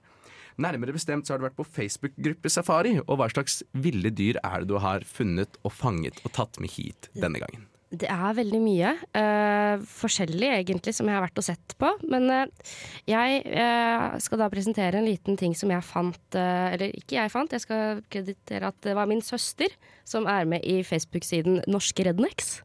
Nærmere 0.56 0.96
bestemt 0.96 1.28
så 1.28 1.34
har 1.34 1.42
du 1.42 1.46
vært 1.48 1.60
på 1.60 1.68
Facebook-gruppe 1.68 2.52
Safari. 2.52 2.96
Og 3.04 3.20
hva 3.20 3.28
slags 3.32 3.60
ville 3.72 4.12
dyr 4.12 4.40
er 4.40 4.64
det 4.64 4.72
du 4.72 4.78
har 4.80 5.04
funnet 5.08 5.60
og 5.60 5.76
fanget 5.76 6.24
og 6.24 6.32
tatt 6.38 6.60
med 6.62 6.72
hit 6.72 7.12
denne 7.12 7.42
gangen? 7.42 7.68
Det 7.92 8.08
er 8.08 8.36
veldig 8.38 8.58
mye. 8.62 8.90
Uh, 9.12 9.82
forskjellig, 9.84 10.48
egentlig, 10.62 10.94
som 10.96 11.08
jeg 11.08 11.16
har 11.18 11.24
vært 11.26 11.40
og 11.42 11.44
sett 11.44 11.74
på. 11.80 11.90
Men 12.08 12.24
uh, 12.32 12.70
jeg 13.08 13.42
uh, 13.52 14.16
skal 14.22 14.40
da 14.40 14.48
presentere 14.52 14.96
en 14.96 15.08
liten 15.08 15.36
ting 15.36 15.52
som 15.56 15.70
jeg 15.72 15.84
fant 15.84 16.38
Eller 16.38 16.94
ikke 16.96 17.18
jeg 17.18 17.32
fant, 17.32 17.52
jeg 17.52 17.64
skal 17.66 18.00
kreditere 18.12 18.70
at 18.72 18.78
det 18.84 18.96
var 18.96 19.10
min 19.10 19.20
søster 19.24 19.74
som 20.08 20.26
er 20.30 20.48
med 20.48 20.64
i 20.64 20.80
Facebook-siden 20.86 21.60
Norske 21.68 22.06
Rednecks. 22.08 22.62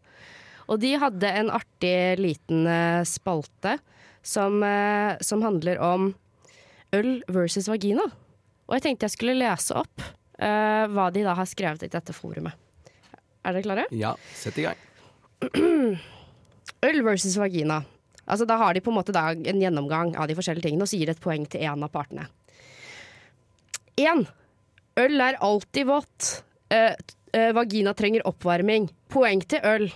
Og 0.72 0.80
de 0.84 0.94
hadde 1.00 1.32
en 1.42 1.52
artig 1.56 2.20
liten 2.20 2.68
spalte 3.08 3.78
som, 4.20 4.60
som 5.24 5.44
handler 5.46 5.80
om 5.80 6.10
øl 6.96 7.12
versus 7.32 7.70
vagina. 7.72 8.04
Og 8.68 8.76
jeg 8.76 8.88
tenkte 8.88 9.08
jeg 9.08 9.16
skulle 9.16 9.38
lese 9.40 9.78
opp 9.80 10.04
hva 10.36 11.08
de 11.16 11.24
da 11.24 11.38
har 11.40 11.48
skrevet 11.48 11.88
i 11.88 11.92
dette 11.94 12.16
forumet. 12.16 12.52
Er 13.48 13.56
dere 13.56 13.64
klare? 13.64 13.88
Ja, 13.96 14.12
sett 14.36 14.60
i 14.60 14.68
gang. 14.68 14.88
Øl 16.88 17.04
versus 17.06 17.38
vagina. 17.38 17.82
Altså, 18.28 18.46
da 18.46 18.58
har 18.60 18.74
de 18.74 18.82
på 18.84 18.92
en 18.92 18.98
måte 18.98 19.16
en 19.16 19.62
gjennomgang 19.62 20.16
av 20.20 20.28
de 20.28 20.36
forskjellige 20.38 20.68
tingene 20.68 20.84
og 20.86 20.92
sier 20.92 21.10
et 21.12 21.22
poeng 21.24 21.46
til 21.48 21.64
én 21.64 21.86
av 21.86 21.94
partene. 21.94 22.28
Én. 23.98 24.26
Øl 24.98 25.22
er 25.22 25.40
alltid 25.46 25.88
vått. 25.88 26.44
Eh, 26.74 26.94
eh, 27.34 27.52
vagina 27.56 27.94
trenger 27.98 28.26
oppvarming. 28.28 28.90
Poeng 29.14 29.42
til 29.50 29.64
øl. 29.64 29.88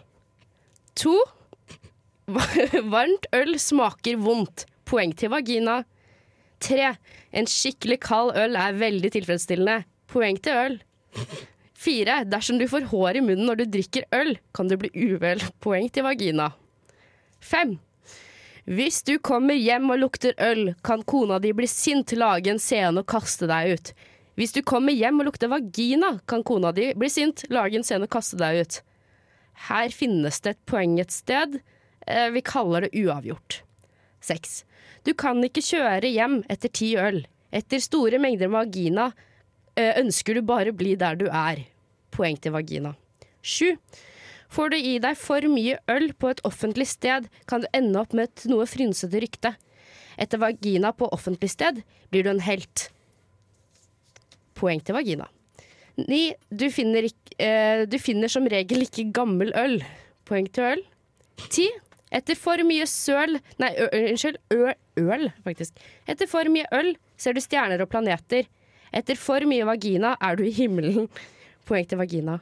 To. 1.02 1.18
Varmt 2.94 3.28
øl 3.36 3.58
smaker 3.60 4.22
vondt. 4.22 4.66
Poeng 4.88 5.14
til 5.18 5.34
vagina. 5.34 5.82
Tre. 6.62 6.94
En 7.34 7.50
skikkelig 7.50 8.00
kald 8.06 8.36
øl 8.38 8.58
er 8.60 8.78
veldig 8.80 9.12
tilfredsstillende. 9.18 9.84
Poeng 10.12 10.40
til 10.44 10.64
øl. 10.66 10.82
Fire. 11.82 12.22
Dersom 12.30 12.60
du 12.62 12.68
får 12.70 12.90
hår 12.92 13.18
i 13.18 13.24
munnen 13.26 13.48
når 13.50 13.62
du 13.62 13.66
drikker 13.78 14.06
øl, 14.14 14.36
kan 14.54 14.70
du 14.70 14.78
bli 14.78 14.92
uvel. 14.94 15.42
Poeng 15.64 15.90
til 15.90 16.06
vagina. 16.06 16.52
Fem. 17.42 17.80
Hvis 18.70 19.02
du 19.08 19.16
kommer 19.18 19.58
hjem 19.58 19.90
og 19.90 20.04
lukter 20.04 20.36
øl, 20.38 20.76
kan 20.86 21.02
kona 21.10 21.40
di 21.42 21.50
bli 21.58 21.66
sint, 21.68 22.14
lage 22.14 22.52
en 22.54 22.62
scene 22.62 23.02
og 23.02 23.08
kaste 23.10 23.50
deg 23.50 23.74
ut. 23.74 23.94
Hvis 24.38 24.54
du 24.54 24.62
kommer 24.62 24.94
hjem 24.94 25.20
og 25.24 25.32
lukter 25.32 25.50
vagina, 25.52 26.14
kan 26.30 26.46
kona 26.46 26.70
di 26.76 26.92
bli 26.98 27.10
sint, 27.10 27.44
lage 27.50 27.80
en 27.80 27.86
scene 27.88 28.06
og 28.06 28.14
kaste 28.14 28.38
deg 28.40 28.62
ut. 28.62 28.78
Her 29.68 29.90
finnes 29.94 30.38
det 30.46 30.54
et 30.56 30.62
poeng 30.70 30.94
et 31.02 31.12
sted. 31.14 31.58
Eh, 32.08 32.30
Vi 32.34 32.46
kaller 32.46 32.86
det 32.86 32.94
uavgjort. 33.02 33.64
Seks. 34.22 34.62
Du 35.04 35.16
kan 35.18 35.42
ikke 35.44 35.66
kjøre 35.66 36.14
hjem 36.14 36.44
etter 36.50 36.70
ti 36.70 36.94
øl. 37.02 37.24
Etter 37.52 37.82
store 37.82 38.22
mengder 38.22 38.54
vagina 38.54 39.10
ønsker 39.80 40.36
du 40.36 40.42
bare 40.46 40.74
bli 40.76 40.96
der 41.00 41.16
du 41.20 41.28
er. 41.28 41.64
Poeng 42.12 42.38
til 42.42 42.54
vagina. 42.56 42.96
Sju. 43.42 43.78
Får 44.52 44.74
du 44.74 44.78
i 44.78 44.98
deg 45.00 45.16
for 45.16 45.46
mye 45.48 45.78
øl 45.92 46.10
på 46.20 46.32
et 46.34 46.42
offentlig 46.48 46.90
sted, 46.92 47.30
kan 47.48 47.64
du 47.64 47.70
ende 47.78 48.02
opp 48.02 48.12
med 48.18 48.28
et 48.28 48.50
noe 48.52 48.66
frynsete 48.68 49.22
rykte. 49.24 49.54
Etter 50.20 50.42
vagina 50.42 50.92
på 50.92 51.08
offentlig 51.16 51.54
sted 51.54 51.80
blir 52.12 52.26
du 52.26 52.34
en 52.34 52.44
helt. 52.44 52.90
Poeng 54.60 54.84
til 54.84 54.98
vagina. 54.98 55.30
Ni. 56.02 56.34
Du 56.50 56.68
finner, 56.72 57.08
eh, 57.40 57.86
du 57.86 57.98
finner 58.00 58.28
som 58.28 58.48
regel 58.48 58.84
ikke 58.84 59.12
gammel 59.16 59.54
øl. 59.56 59.80
Poeng 60.28 60.52
til 60.52 60.76
øl. 60.76 60.84
Ti. 61.50 61.70
Etter 62.12 62.36
for 62.36 62.60
mye 62.68 62.84
søl 62.92 63.38
Nei, 63.62 63.72
unnskyld. 63.88 64.38
Øl, 64.52 65.30
faktisk. 65.46 65.80
Etter 66.12 66.28
for 66.28 66.44
mye 66.52 66.68
øl 66.76 66.98
ser 67.18 67.34
du 67.34 67.40
stjerner 67.40 67.82
og 67.82 67.90
planeter. 67.90 68.50
Etter 68.92 69.20
for 69.20 69.46
mye 69.48 69.66
vagina 69.68 70.16
er 70.20 70.38
du 70.40 70.46
i 70.48 70.54
himmelen. 70.56 71.08
Poeng 71.68 71.88
til 71.88 72.02
vagina. 72.02 72.40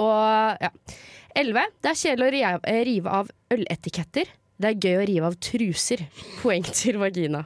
Og 0.00 0.62
ja. 0.62 0.70
11. 1.38 1.62
Det 1.78 1.90
er 1.92 1.98
kjedelig 2.00 2.42
å 2.42 2.56
eh, 2.66 2.82
rive 2.88 3.12
av 3.20 3.30
øletiketter. 3.54 4.32
Det 4.60 4.72
er 4.72 4.82
gøy 4.82 4.96
å 4.98 5.06
rive 5.08 5.30
av 5.30 5.38
truser. 5.42 6.02
Poeng 6.42 6.66
til 6.66 6.98
vagina. 7.00 7.44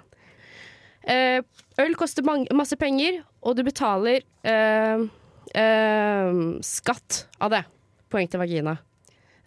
Eh, 1.05 1.43
øl 1.83 1.99
koster 2.01 2.25
masse 2.25 2.79
penger, 2.81 3.21
og 3.45 3.59
du 3.59 3.65
betaler 3.67 4.25
eh, 4.49 5.05
eh, 5.53 6.41
skatt 6.65 7.27
av 7.45 7.53
det. 7.53 7.65
Poeng 8.09 8.31
til 8.31 8.41
vagina. 8.41 8.79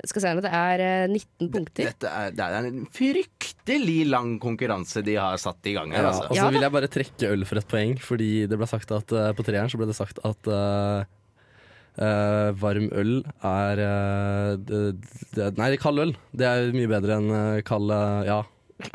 Skal 0.06 0.22
se, 0.22 0.32
det 0.46 0.52
er 0.54 0.82
eh, 0.86 1.10
19 1.10 1.50
punkter. 1.54 1.88
Dette 1.90 2.10
er, 2.12 2.34
det 2.38 2.46
er 2.46 2.68
en 2.70 2.84
fryktelig 2.94 4.00
lang 4.06 4.36
konkurranse 4.44 5.02
de 5.06 5.16
har 5.18 5.40
satt 5.42 5.66
i 5.66 5.74
gang 5.74 5.96
her. 5.96 6.06
Ja, 6.06 6.12
altså. 6.12 6.28
og 6.28 6.36
så 6.36 6.38
Ja 6.38 6.50
vil 6.54 6.66
jeg 6.68 6.76
bare 6.76 6.92
trekke 6.94 7.32
øl 7.34 7.46
for 7.50 7.62
et 7.62 7.72
poeng, 7.72 7.96
fordi 8.04 8.32
det 8.50 8.60
ble 8.60 8.70
sagt 8.70 8.94
at 8.94 9.16
eh, 9.16 9.32
på 9.38 9.46
treeren 9.48 9.72
så 9.74 9.80
ble 9.82 9.90
det 9.90 9.98
sagt 9.98 10.22
at 10.28 10.52
uh, 10.54 11.02
uh, 11.98 12.50
varm 12.62 12.90
øl 12.94 13.16
er 13.46 13.82
uh, 13.82 14.52
det, 14.62 14.82
det, 15.34 15.50
Nei, 15.58 15.72
kald 15.82 16.04
øl. 16.04 16.14
Det 16.38 16.48
er 16.48 16.76
mye 16.76 16.92
bedre 16.92 17.18
enn 17.18 17.34
eh, 17.34 17.64
kald 17.68 17.94
eh, 17.94 18.30
Ja. 18.30 18.44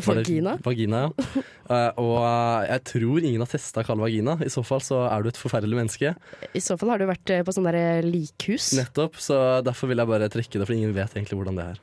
Vagina? 0.06 0.56
Vagina, 0.62 1.06
ja. 1.08 1.42
Eh, 1.72 1.88
og 2.02 2.18
eh, 2.20 2.66
jeg 2.68 2.82
tror 2.90 3.24
ingen 3.24 3.40
har 3.40 3.48
testa 3.48 3.84
kald 3.86 4.02
vagina. 4.02 4.34
I 4.44 4.50
så 4.52 4.60
fall 4.66 4.82
så 4.84 4.98
er 5.06 5.22
du 5.22 5.30
et 5.30 5.38
forferdelig 5.40 5.78
menneske. 5.78 6.10
I 6.52 6.60
så 6.60 6.74
fall 6.76 6.90
har 6.92 7.00
du 7.00 7.06
vært 7.08 7.32
eh, 7.32 7.40
på 7.46 7.54
sånn 7.54 7.68
der 7.70 8.04
likhus. 8.04 8.74
Nettopp, 8.76 9.16
så 9.22 9.38
derfor 9.64 9.88
vil 9.88 10.02
jeg 10.02 10.10
bare 10.10 10.28
trekke 10.34 10.60
det, 10.60 10.66
for 10.68 10.76
ingen 10.76 10.92
vet 10.92 11.16
egentlig 11.16 11.38
hvordan 11.38 11.56
det 11.56 11.68
er. 11.70 11.80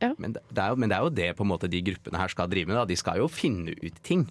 Ja. 0.00 0.10
Men 0.16 0.34
det, 0.34 0.42
det 0.48 0.64
er 0.64 0.72
jo, 0.72 0.80
men 0.80 0.90
det 0.90 0.96
er 0.96 1.04
jo 1.04 1.12
det 1.12 1.28
på 1.36 1.44
en 1.44 1.50
måte 1.52 1.68
de 1.70 1.82
gruppene 1.84 2.18
her 2.18 2.32
skal 2.32 2.50
drive 2.50 2.72
med. 2.72 2.80
Da. 2.80 2.86
De 2.88 2.98
skal 2.98 3.20
jo 3.20 3.28
finne 3.30 3.76
ut 3.76 4.00
ting. 4.06 4.24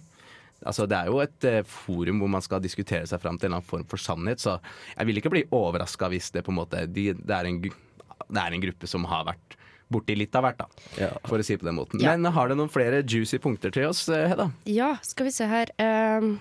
Altså, 0.60 0.84
det 0.90 0.98
er 0.98 1.08
jo 1.08 1.20
et 1.22 1.46
eh, 1.48 1.62
forum 1.64 2.20
hvor 2.20 2.32
man 2.34 2.44
skal 2.44 2.60
diskutere 2.60 3.08
seg 3.08 3.22
fram 3.22 3.38
til 3.38 3.48
en 3.48 3.54
eller 3.54 3.62
annen 3.62 3.70
form 3.70 3.86
for 3.88 4.02
sannhet, 4.02 4.42
så 4.42 4.58
jeg 4.92 5.08
vil 5.08 5.20
ikke 5.22 5.32
bli 5.32 5.46
overraska 5.56 6.10
hvis 6.12 6.28
det 6.34 6.44
på 6.44 6.52
en 6.52 6.58
måte 6.60 6.84
de, 6.90 7.06
det, 7.16 7.36
er 7.36 7.48
en, 7.48 7.62
det 7.64 8.42
er 8.42 8.56
en 8.56 8.64
gruppe 8.66 8.90
som 8.90 9.06
har 9.08 9.24
vært 9.30 9.56
borti 9.90 10.16
litt 10.16 10.34
av 10.38 10.44
hvert, 10.46 10.58
da, 10.58 10.66
Ja. 10.98 11.10
for 11.26 11.38
å 11.38 11.44
si 11.44 11.56
på 11.56 11.66
den 11.66 11.74
måten. 11.76 12.00
Ja. 12.00 12.16
Men 12.16 12.32
har 12.32 12.48
du 12.48 12.54
noen 12.54 12.70
flere 12.70 13.02
juicy 13.02 13.38
punkter 13.38 13.72
til 13.74 13.88
oss, 13.88 14.08
eh, 14.08 14.28
Hedda? 14.28 14.50
Ja, 14.66 14.96
skal 15.02 15.26
vi 15.26 15.30
se 15.34 15.46
her. 15.50 15.66
ehm. 15.78 16.38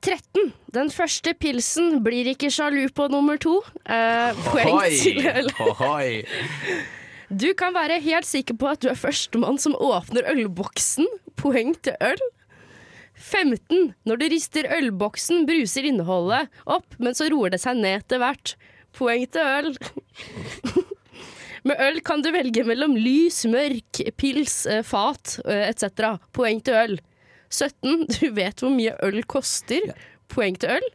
13. 0.00 0.52
Den 0.72 0.88
første 0.88 1.34
pilsen 1.36 1.98
blir 2.02 2.24
ikke 2.32 2.48
sjalu 2.48 2.86
på 2.96 3.10
nummer 3.12 3.36
to. 3.36 3.58
Uh, 3.84 4.32
poeng 4.48 4.80
til 4.96 5.26
øl. 5.28 5.50
Ohoi. 5.60 6.22
Du 7.30 7.52
kan 7.54 7.74
være 7.76 8.00
helt 8.02 8.24
sikker 8.26 8.56
på 8.58 8.70
at 8.72 8.80
du 8.80 8.88
er 8.88 8.96
førstemann 8.98 9.60
som 9.60 9.76
åpner 9.76 10.24
ølboksen. 10.32 11.04
Poeng 11.36 11.74
til 11.84 11.92
øl. 12.00 12.16
15. 13.20 13.92
Når 14.08 14.16
du 14.22 14.24
rister 14.32 14.64
ølboksen, 14.72 15.44
bruser 15.46 15.84
innholdet 15.84 16.48
opp, 16.64 16.96
men 16.98 17.12
så 17.12 17.28
roer 17.30 17.52
det 17.52 17.60
seg 17.60 17.76
ned 17.76 18.00
etter 18.00 18.22
hvert. 18.22 18.54
Poeng 18.96 19.28
til 19.30 19.44
øl. 19.44 19.76
Med 21.68 21.76
øl 21.84 21.98
kan 22.06 22.22
du 22.24 22.30
velge 22.32 22.62
mellom 22.64 22.94
lys, 22.96 23.42
mørk, 23.50 24.00
pils, 24.20 24.62
eh, 24.70 24.82
fat 24.86 25.38
eh, 25.44 25.66
etc. 25.68 26.14
Poeng 26.36 26.62
til 26.64 26.78
øl. 26.78 26.94
17. 27.50 28.06
Du 28.20 28.30
vet 28.36 28.62
hvor 28.62 28.72
mye 28.72 28.94
øl 29.04 29.20
koster. 29.28 29.90
Poeng 30.32 30.56
til 30.62 30.76
øl. 30.78 30.88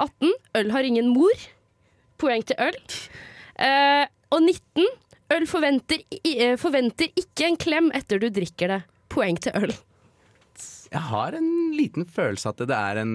18. 0.00 0.32
Øl 0.62 0.70
har 0.72 0.86
ingen 0.88 1.10
mor. 1.12 1.44
Poeng 2.20 2.44
til 2.48 2.56
øl. 2.62 2.78
Eh, 3.60 4.06
og 4.32 4.40
19. 4.46 4.88
Øl 5.30 5.46
forventer, 5.46 6.00
eh, 6.24 6.56
forventer 6.58 7.12
ikke 7.20 7.46
en 7.50 7.58
klem 7.60 7.92
etter 7.94 8.18
du 8.22 8.30
drikker 8.34 8.72
det. 8.76 8.80
Poeng 9.12 9.36
til 9.42 9.52
øl. 9.58 9.74
Jeg 10.90 11.04
har 11.06 11.36
en 11.38 11.50
liten 11.76 12.06
følelse 12.08 12.50
at 12.50 12.64
det 12.66 12.74
er 12.74 12.98
en 12.98 13.12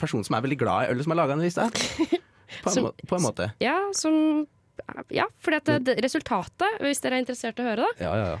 person 0.00 0.24
som 0.24 0.36
er 0.38 0.44
veldig 0.46 0.56
glad 0.62 0.86
i 0.86 0.94
øl, 0.94 1.02
som 1.04 1.12
har 1.12 1.18
laga 1.20 1.34
den 1.36 1.44
lista. 1.44 1.66
På 2.64 2.70
en, 2.70 2.74
Som- 2.76 2.86
må 2.86 2.92
på 3.08 3.16
en 3.18 3.24
måte. 3.24 3.46
Ja, 3.60 3.74
som 3.96 4.46
Ja, 5.14 5.26
for 5.40 5.54
det, 5.54 5.94
resultatet, 6.02 6.80
hvis 6.82 7.00
dere 7.00 7.16
er 7.18 7.22
interessert 7.24 7.58
i 7.58 7.62
å 7.62 7.68
høre, 7.70 7.86
det 7.98 8.04
Ja, 8.04 8.14
ja, 8.16 8.26
ja. 8.34 8.38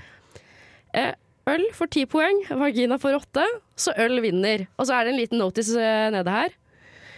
Eh, 0.94 1.14
øl 1.54 1.64
får 1.74 1.90
ti 1.90 2.04
poeng, 2.06 2.42
vagina 2.58 2.98
får 2.98 3.16
åtte, 3.20 3.44
så 3.76 3.94
øl 3.98 4.20
vinner. 4.22 4.66
Og 4.78 4.86
så 4.86 4.94
er 4.98 5.04
det 5.04 5.12
en 5.14 5.20
liten 5.20 5.38
notice 5.42 5.74
eh, 5.78 6.10
nede 6.14 6.30
her. 6.30 6.52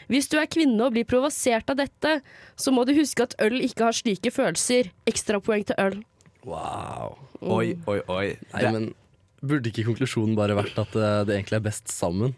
Hvis 0.09 0.29
du 0.31 0.37
er 0.39 0.47
kvinne 0.47 0.81
og 0.87 0.93
blir 0.95 1.05
provosert 1.09 1.69
av 1.73 1.77
dette, 1.81 2.21
så 2.57 2.73
må 2.73 2.85
du 2.87 2.95
huske 2.95 3.25
at 3.27 3.35
øl 3.43 3.59
ikke 3.61 3.89
har 3.89 3.97
slike 3.97 4.31
følelser. 4.33 4.93
Ekstrapoeng 5.11 5.65
til 5.67 5.77
øl. 5.83 5.99
Wow. 6.47 7.17
Oi, 7.43 7.75
oi, 7.91 8.01
oi. 8.09 8.27
Nei, 8.55 8.61
Det- 8.63 8.73
men 8.73 8.95
burde 9.43 9.69
ikke 9.73 9.85
konklusjonen 9.89 10.37
bare 10.37 10.55
vært 10.57 10.79
at 10.79 10.95
eh, 10.97 11.25
det 11.27 11.35
egentlig 11.41 11.57
er 11.59 11.67
best 11.69 11.89
sammen? 11.93 12.35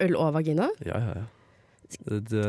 Øl 0.00 0.16
og 0.16 0.32
vagina? 0.34 0.70
Ja, 0.84 0.98
ja, 0.98 1.12
ja. 1.20 1.24
Du, 1.86 2.40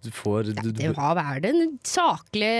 du, 0.00 0.10
får 0.14 0.46
du, 0.48 0.52
du, 0.62 0.70
Det 0.72 0.92
har 0.96 1.18
er 1.20 1.40
det 1.44 1.50
en 1.52 1.74
saklig, 1.84 2.52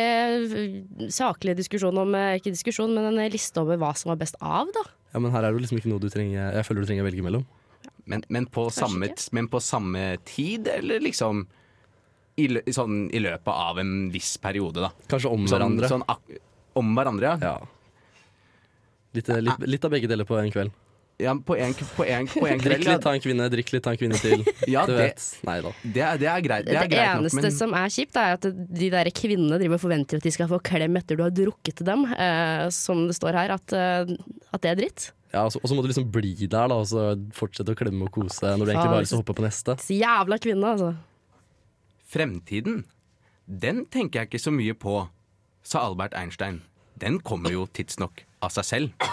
saklig 1.14 1.54
diskusjon 1.56 1.96
om 2.02 2.12
eh, 2.18 2.34
Ikke 2.40 2.52
diskusjon, 2.52 2.92
men 2.92 3.14
en 3.14 3.32
liste 3.32 3.62
over 3.62 3.80
hva 3.80 3.94
som 3.96 4.12
var 4.12 4.20
best 4.20 4.36
av, 4.40 4.68
da. 4.74 4.82
Ja, 5.14 5.22
men 5.22 5.32
her 5.32 5.46
er 5.48 5.56
det 5.56 5.64
liksom 5.64 5.80
ikke 5.80 5.90
noe 5.92 6.02
du 6.02 6.10
trenger 6.12 6.52
Jeg 6.58 6.66
føler 6.68 6.84
du 6.84 6.90
trenger 6.90 7.06
å 7.06 7.08
velge 7.08 7.24
mellom. 7.24 7.46
Men, 8.10 8.24
men, 8.28 8.46
på 8.50 8.66
samme, 8.74 9.08
men 9.36 9.48
på 9.50 9.60
samme 9.62 10.04
tid, 10.26 10.68
eller 10.72 11.02
liksom 11.04 11.44
i, 12.40 12.46
sånn, 12.72 13.04
i 13.14 13.20
løpet 13.22 13.50
av 13.52 13.78
en 13.82 14.08
viss 14.12 14.34
periode, 14.42 14.82
da? 14.82 14.90
Kanskje 15.10 15.30
om 15.30 15.44
Sånn, 15.44 15.56
hverandre. 15.56 15.90
sånn 15.90 16.04
ak 16.08 16.32
om 16.80 16.94
hverandre, 16.96 17.32
ja. 17.32 17.52
Ja. 17.54 18.24
Litt, 19.16 19.28
litt, 19.28 19.66
litt 19.66 19.86
av 19.86 19.92
begge 19.94 20.10
deler 20.10 20.26
på 20.28 20.38
en 20.38 20.52
kveld. 20.54 20.74
Ja 21.20 21.34
på, 21.36 21.54
en, 21.60 21.74
på, 21.74 22.04
en, 22.06 22.26
på 22.30 22.42
en 22.48 22.60
Drikk 22.64 22.84
litt, 22.86 23.02
ta 23.04 23.12
en 23.16 23.22
kvinne, 23.22 23.46
drikk 23.52 23.72
litt, 23.74 23.84
ta 23.84 23.92
en 23.94 24.00
kvinne 24.00 24.18
til. 24.20 24.42
Ja, 24.74 24.86
du 24.88 24.94
det- 24.96 25.04
vet. 25.10 25.26
Nei 25.46 25.58
da. 25.64 25.72
Det, 25.84 26.02
er- 26.06 26.18
det 26.22 26.28
er 26.32 26.40
greit, 26.46 26.66
det 26.66 26.74
Det, 26.78 26.88
greit 26.94 27.06
eneste 27.20 27.36
nok, 27.36 27.44
men 27.50 27.56
som 27.60 27.74
er 27.78 27.92
kjipt, 27.94 28.16
er 28.20 28.36
at 28.38 28.48
de 28.80 28.90
der 28.96 29.10
kvinnene 29.14 29.58
driver 29.60 29.78
og 29.78 29.84
forventer 29.84 30.20
at 30.20 30.26
de 30.26 30.32
skal 30.34 30.48
få 30.50 30.58
klem 30.64 30.96
etter 31.00 31.20
du 31.20 31.24
har 31.26 31.34
drukket 31.36 31.84
dem, 31.86 32.04
eh, 32.16 32.66
som 32.74 33.06
det 33.10 33.16
står 33.20 33.38
her, 33.42 33.54
at, 33.58 33.72
eh, 33.76 34.14
at 34.52 34.60
det 34.64 34.72
er 34.72 34.80
dritt. 34.82 35.10
Ja, 35.32 35.44
og 35.46 35.52
så- 35.54 35.60
og 35.62 35.68
så 35.70 35.76
må 35.78 35.82
du 35.84 35.88
liksom 35.92 36.08
bli 36.10 36.32
der, 36.46 36.66
da, 36.66 36.74
og 36.74 36.86
så 36.90 37.04
fortsette 37.36 37.70
å 37.70 37.78
klemme 37.78 38.02
og 38.08 38.10
kose 38.16 38.42
når 38.56 38.64
du 38.66 38.72
egentlig 38.72 38.94
bare 38.96 39.06
å 39.06 39.20
hoppe 39.22 39.36
på 39.38 39.44
neste. 39.46 39.76
Så 39.78 39.94
jævla 39.94 40.40
kvinne, 40.42 40.72
altså. 40.74 40.96
fremtiden, 42.10 42.84
den 43.46 43.84
tenker 43.86 44.20
jeg 44.24 44.30
ikke 44.30 44.42
så 44.42 44.50
mye 44.54 44.74
på, 44.74 45.08
sa 45.62 45.84
Albert 45.86 46.14
Einstein. 46.18 46.62
Den 47.00 47.20
kommer 47.20 47.50
jo 47.54 47.66
tidsnok 47.72 48.24
av 48.42 48.50
seg 48.54 48.64
selv. 48.64 49.06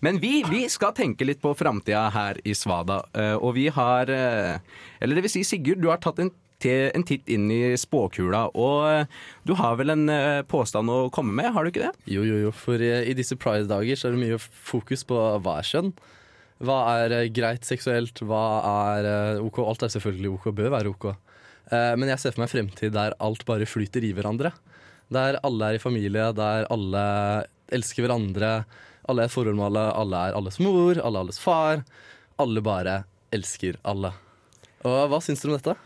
Men 0.00 0.18
vi, 0.20 0.40
vi 0.48 0.64
skal 0.72 0.94
tenke 0.96 1.26
litt 1.28 1.42
på 1.42 1.52
framtida 1.56 2.06
her 2.14 2.38
i 2.48 2.54
Svada, 2.56 3.02
eh, 3.12 3.34
og 3.36 3.54
vi 3.58 3.66
har 3.72 4.08
eh, 4.12 4.78
Eller 5.00 5.18
det 5.18 5.26
vil 5.26 5.34
si, 5.34 5.44
Sigurd, 5.44 5.82
du 5.82 5.90
har 5.92 6.00
tatt 6.00 6.22
en, 6.24 6.30
en 6.64 7.04
titt 7.06 7.28
inn 7.28 7.50
i 7.52 7.76
spåkula, 7.80 8.46
og 8.56 8.78
eh, 8.88 9.18
du 9.44 9.52
har 9.60 9.76
vel 9.80 9.92
en 9.92 10.06
påstand 10.48 10.92
å 10.92 11.02
komme 11.12 11.36
med, 11.36 11.52
har 11.52 11.64
du 11.64 11.72
ikke 11.72 11.84
det? 11.84 11.92
Jo, 12.16 12.24
jo, 12.24 12.40
jo. 12.46 12.54
For 12.56 12.80
i, 12.80 13.12
disse 13.16 13.36
pride-dager 13.40 14.00
så 14.00 14.08
er 14.08 14.16
det 14.16 14.24
mye 14.24 14.40
fokus 14.40 15.04
på 15.04 15.20
hva 15.44 15.60
er 15.60 15.68
kjønn. 15.68 15.92
Hva 16.60 16.80
er 17.00 17.30
greit 17.32 17.64
seksuelt, 17.64 18.20
hva 18.28 18.44
er 18.90 19.38
OK. 19.40 19.62
Alt 19.64 19.86
er 19.86 19.92
selvfølgelig 19.94 20.34
OK, 20.34 20.50
bør 20.52 20.74
være 20.74 20.90
OK. 20.92 21.06
Men 21.70 22.10
jeg 22.10 22.20
ser 22.20 22.34
for 22.34 22.42
meg 22.42 22.50
en 22.50 22.52
fremtid 22.52 22.92
der 22.92 23.16
alt 23.24 23.46
bare 23.48 23.68
flyter 23.68 24.04
i 24.04 24.10
hverandre. 24.12 24.50
Der 25.08 25.38
alle 25.46 25.70
er 25.70 25.78
i 25.78 25.80
familie, 25.80 26.26
der 26.36 26.68
alle 26.68 27.04
elsker 27.72 28.04
hverandre. 28.04 28.52
Alle 29.10 29.26
er 29.26 29.32
forhold 29.32 29.58
med 29.58 29.68
alle, 29.70 29.86
alle 29.98 30.24
er 30.28 30.38
alles 30.38 30.60
mor, 30.62 30.96
alle 30.96 31.18
er 31.18 31.26
alles 31.26 31.40
far. 31.42 31.84
Alle 32.40 32.62
bare 32.64 33.02
elsker 33.34 33.78
alle. 33.86 34.14
Og 34.86 35.00
hva 35.10 35.20
syns 35.24 35.42
dere 35.42 35.52
om 35.52 35.58
dette? 35.58 35.78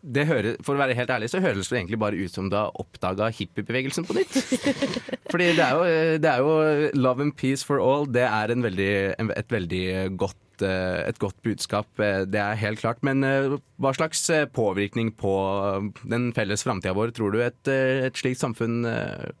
det 0.00 0.24
hører, 0.28 0.56
for 0.64 0.76
å 0.76 0.80
være 0.80 0.96
helt 0.96 1.10
ærlig, 1.12 1.28
så 1.32 1.42
høres 1.44 1.68
det 1.68 1.76
egentlig 1.78 2.00
bare 2.00 2.18
ut 2.18 2.32
som 2.32 2.48
du 2.48 2.56
har 2.56 2.76
oppdaga 2.80 3.28
hippiebevegelsen 3.36 4.06
på 4.08 4.16
nytt. 4.16 4.38
Fordi 5.32 5.50
det 5.58 5.64
er, 5.64 5.76
jo, 5.76 6.20
det 6.22 6.30
er 6.30 6.44
jo 6.44 6.92
love 6.96 7.26
and 7.26 7.36
peace 7.36 7.66
for 7.66 7.82
all. 7.84 8.08
Det 8.08 8.24
er 8.24 8.52
en 8.54 8.64
veldig, 8.64 8.92
et 9.36 9.52
veldig 9.52 9.84
godt, 10.20 10.64
eh, 10.64 11.02
et 11.04 11.20
godt 11.20 11.36
budskap, 11.44 11.90
eh, 12.00 12.24
det 12.24 12.40
er 12.40 12.60
helt 12.62 12.80
klart. 12.80 13.02
Men 13.06 13.24
eh, 13.26 13.58
hva 13.80 13.92
slags 13.96 14.24
påvirkning 14.56 15.12
på 15.20 15.34
den 16.08 16.30
felles 16.36 16.64
framtida 16.66 16.96
vår 16.96 17.12
tror 17.16 17.36
du 17.36 17.42
et, 17.44 17.60
et 17.68 18.16
slikt 18.16 18.40
samfunn 18.40 18.80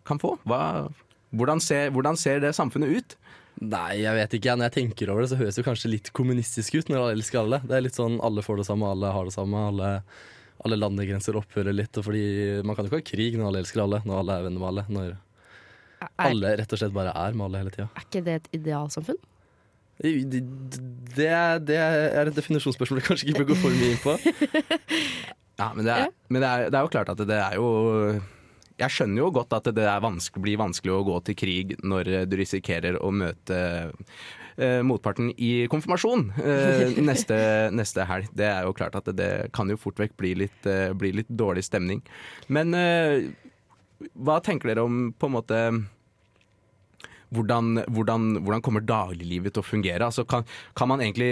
kan 0.08 0.20
få? 0.20 0.36
Hva, 0.44 0.90
hvordan, 1.36 1.60
ser, 1.62 1.90
hvordan 1.94 2.18
ser 2.18 2.40
det 2.42 2.54
samfunnet 2.56 2.90
ut? 2.96 3.16
Nei, 3.60 4.00
jeg 4.00 4.16
vet 4.16 4.34
ikke. 4.38 4.54
Når 4.56 4.70
jeg 4.70 4.76
tenker 4.78 5.10
over 5.12 5.24
det, 5.24 5.30
så 5.32 5.38
høres 5.40 5.58
det 5.58 5.64
kanskje 5.66 5.90
litt 5.92 6.10
kommunistisk 6.16 6.78
ut 6.78 6.88
når 6.90 7.00
alle 7.02 7.16
elsker 7.18 7.42
alle. 7.42 7.58
Det 7.66 7.76
er 7.76 7.84
litt 7.84 7.98
sånn 7.98 8.20
alle 8.24 8.44
får 8.46 8.62
det 8.62 8.68
samme, 8.70 8.88
alle 8.88 9.10
har 9.12 9.26
det 9.28 9.34
samme. 9.34 9.64
Alle, 9.72 9.90
alle 10.64 10.78
landegrenser 10.80 11.36
opphører 11.40 11.76
litt. 11.76 11.98
Og 12.00 12.06
fordi 12.06 12.22
Man 12.64 12.76
kan 12.78 12.86
jo 12.86 12.92
ikke 12.92 13.02
ha 13.02 13.08
krig 13.10 13.36
når 13.36 13.50
alle 13.50 13.62
elsker 13.64 13.82
alle, 13.84 14.00
når 14.08 14.22
alle 14.22 14.38
er 14.38 14.46
venner 14.48 14.62
med 14.62 14.70
alle. 14.70 14.86
Når 14.88 15.10
Er, 16.00 16.14
alle 16.30 16.54
rett 16.62 16.72
og 16.72 16.80
slett 16.80 16.94
bare 16.96 17.12
er 17.12 17.34
med 17.36 17.44
alle 17.50 17.60
hele 17.60 17.74
tida. 17.74 17.90
er 17.92 18.06
ikke 18.06 18.24
det 18.24 18.38
et 18.38 18.48
idealsamfunn? 18.56 19.18
Det, 20.00 20.40
det, 21.12 21.28
det 21.68 21.76
er 21.76 22.30
et 22.30 22.36
definisjonsspørsmål 22.38 23.02
jeg 23.02 23.08
kanskje 23.10 23.26
ikke 23.28 23.42
bør 23.42 23.50
gå 23.50 23.56
for 23.60 23.76
mye 23.76 23.90
inn 23.92 24.00
på. 24.00 24.14
Ja, 25.60 25.66
men, 25.76 25.84
det 25.84 25.92
er, 25.92 26.06
men 26.32 26.40
det, 26.40 26.48
er, 26.48 26.70
det 26.72 26.78
er 26.78 26.86
jo 26.86 26.88
klart 26.88 27.10
at 27.12 27.18
det 27.28 27.36
er 27.36 27.56
jo 27.58 27.66
Jeg 28.80 28.94
skjønner 28.94 29.24
jo 29.24 29.30
godt 29.40 29.54
at 29.58 29.70
det 29.76 29.86
er 29.86 30.02
vanskelig, 30.02 30.44
blir 30.44 30.60
vanskelig 30.60 30.94
å 30.94 31.06
gå 31.06 31.16
til 31.28 31.38
krig 31.38 31.74
når 31.84 32.12
du 32.30 32.36
risikerer 32.40 32.98
å 33.00 33.12
møte 33.12 33.58
eh, 34.56 34.80
motparten 34.86 35.30
i 35.36 35.66
konfirmasjon 35.72 36.30
eh, 36.40 36.96
neste, 37.10 37.38
neste 37.76 38.06
helg. 38.08 38.30
Det 38.36 38.48
er 38.48 38.66
jo 38.68 38.76
klart 38.76 38.96
at 38.98 39.10
det, 39.10 39.16
det 39.20 39.30
kan 39.56 39.70
jo 39.70 39.78
fort 39.80 40.00
vekk 40.00 40.16
bli 40.20 40.34
litt, 40.46 40.60
eh, 40.68 40.90
bli 40.96 41.12
litt 41.20 41.30
dårlig 41.30 41.66
stemning. 41.68 42.02
Men 42.48 42.76
eh, 42.76 43.30
hva 44.16 44.40
tenker 44.44 44.72
dere 44.72 44.86
om 44.88 45.10
på 45.12 45.28
en 45.28 45.36
måte 45.36 45.64
hvordan, 47.34 47.82
hvordan, 47.94 48.26
hvordan 48.44 48.62
kommer 48.64 48.84
dagliglivet 48.86 49.54
til 49.54 49.62
å 49.62 49.66
fungere? 49.66 50.06
Altså, 50.06 50.24
kan, 50.28 50.46
kan, 50.78 50.90
man 50.90 51.02
egentlig, 51.04 51.30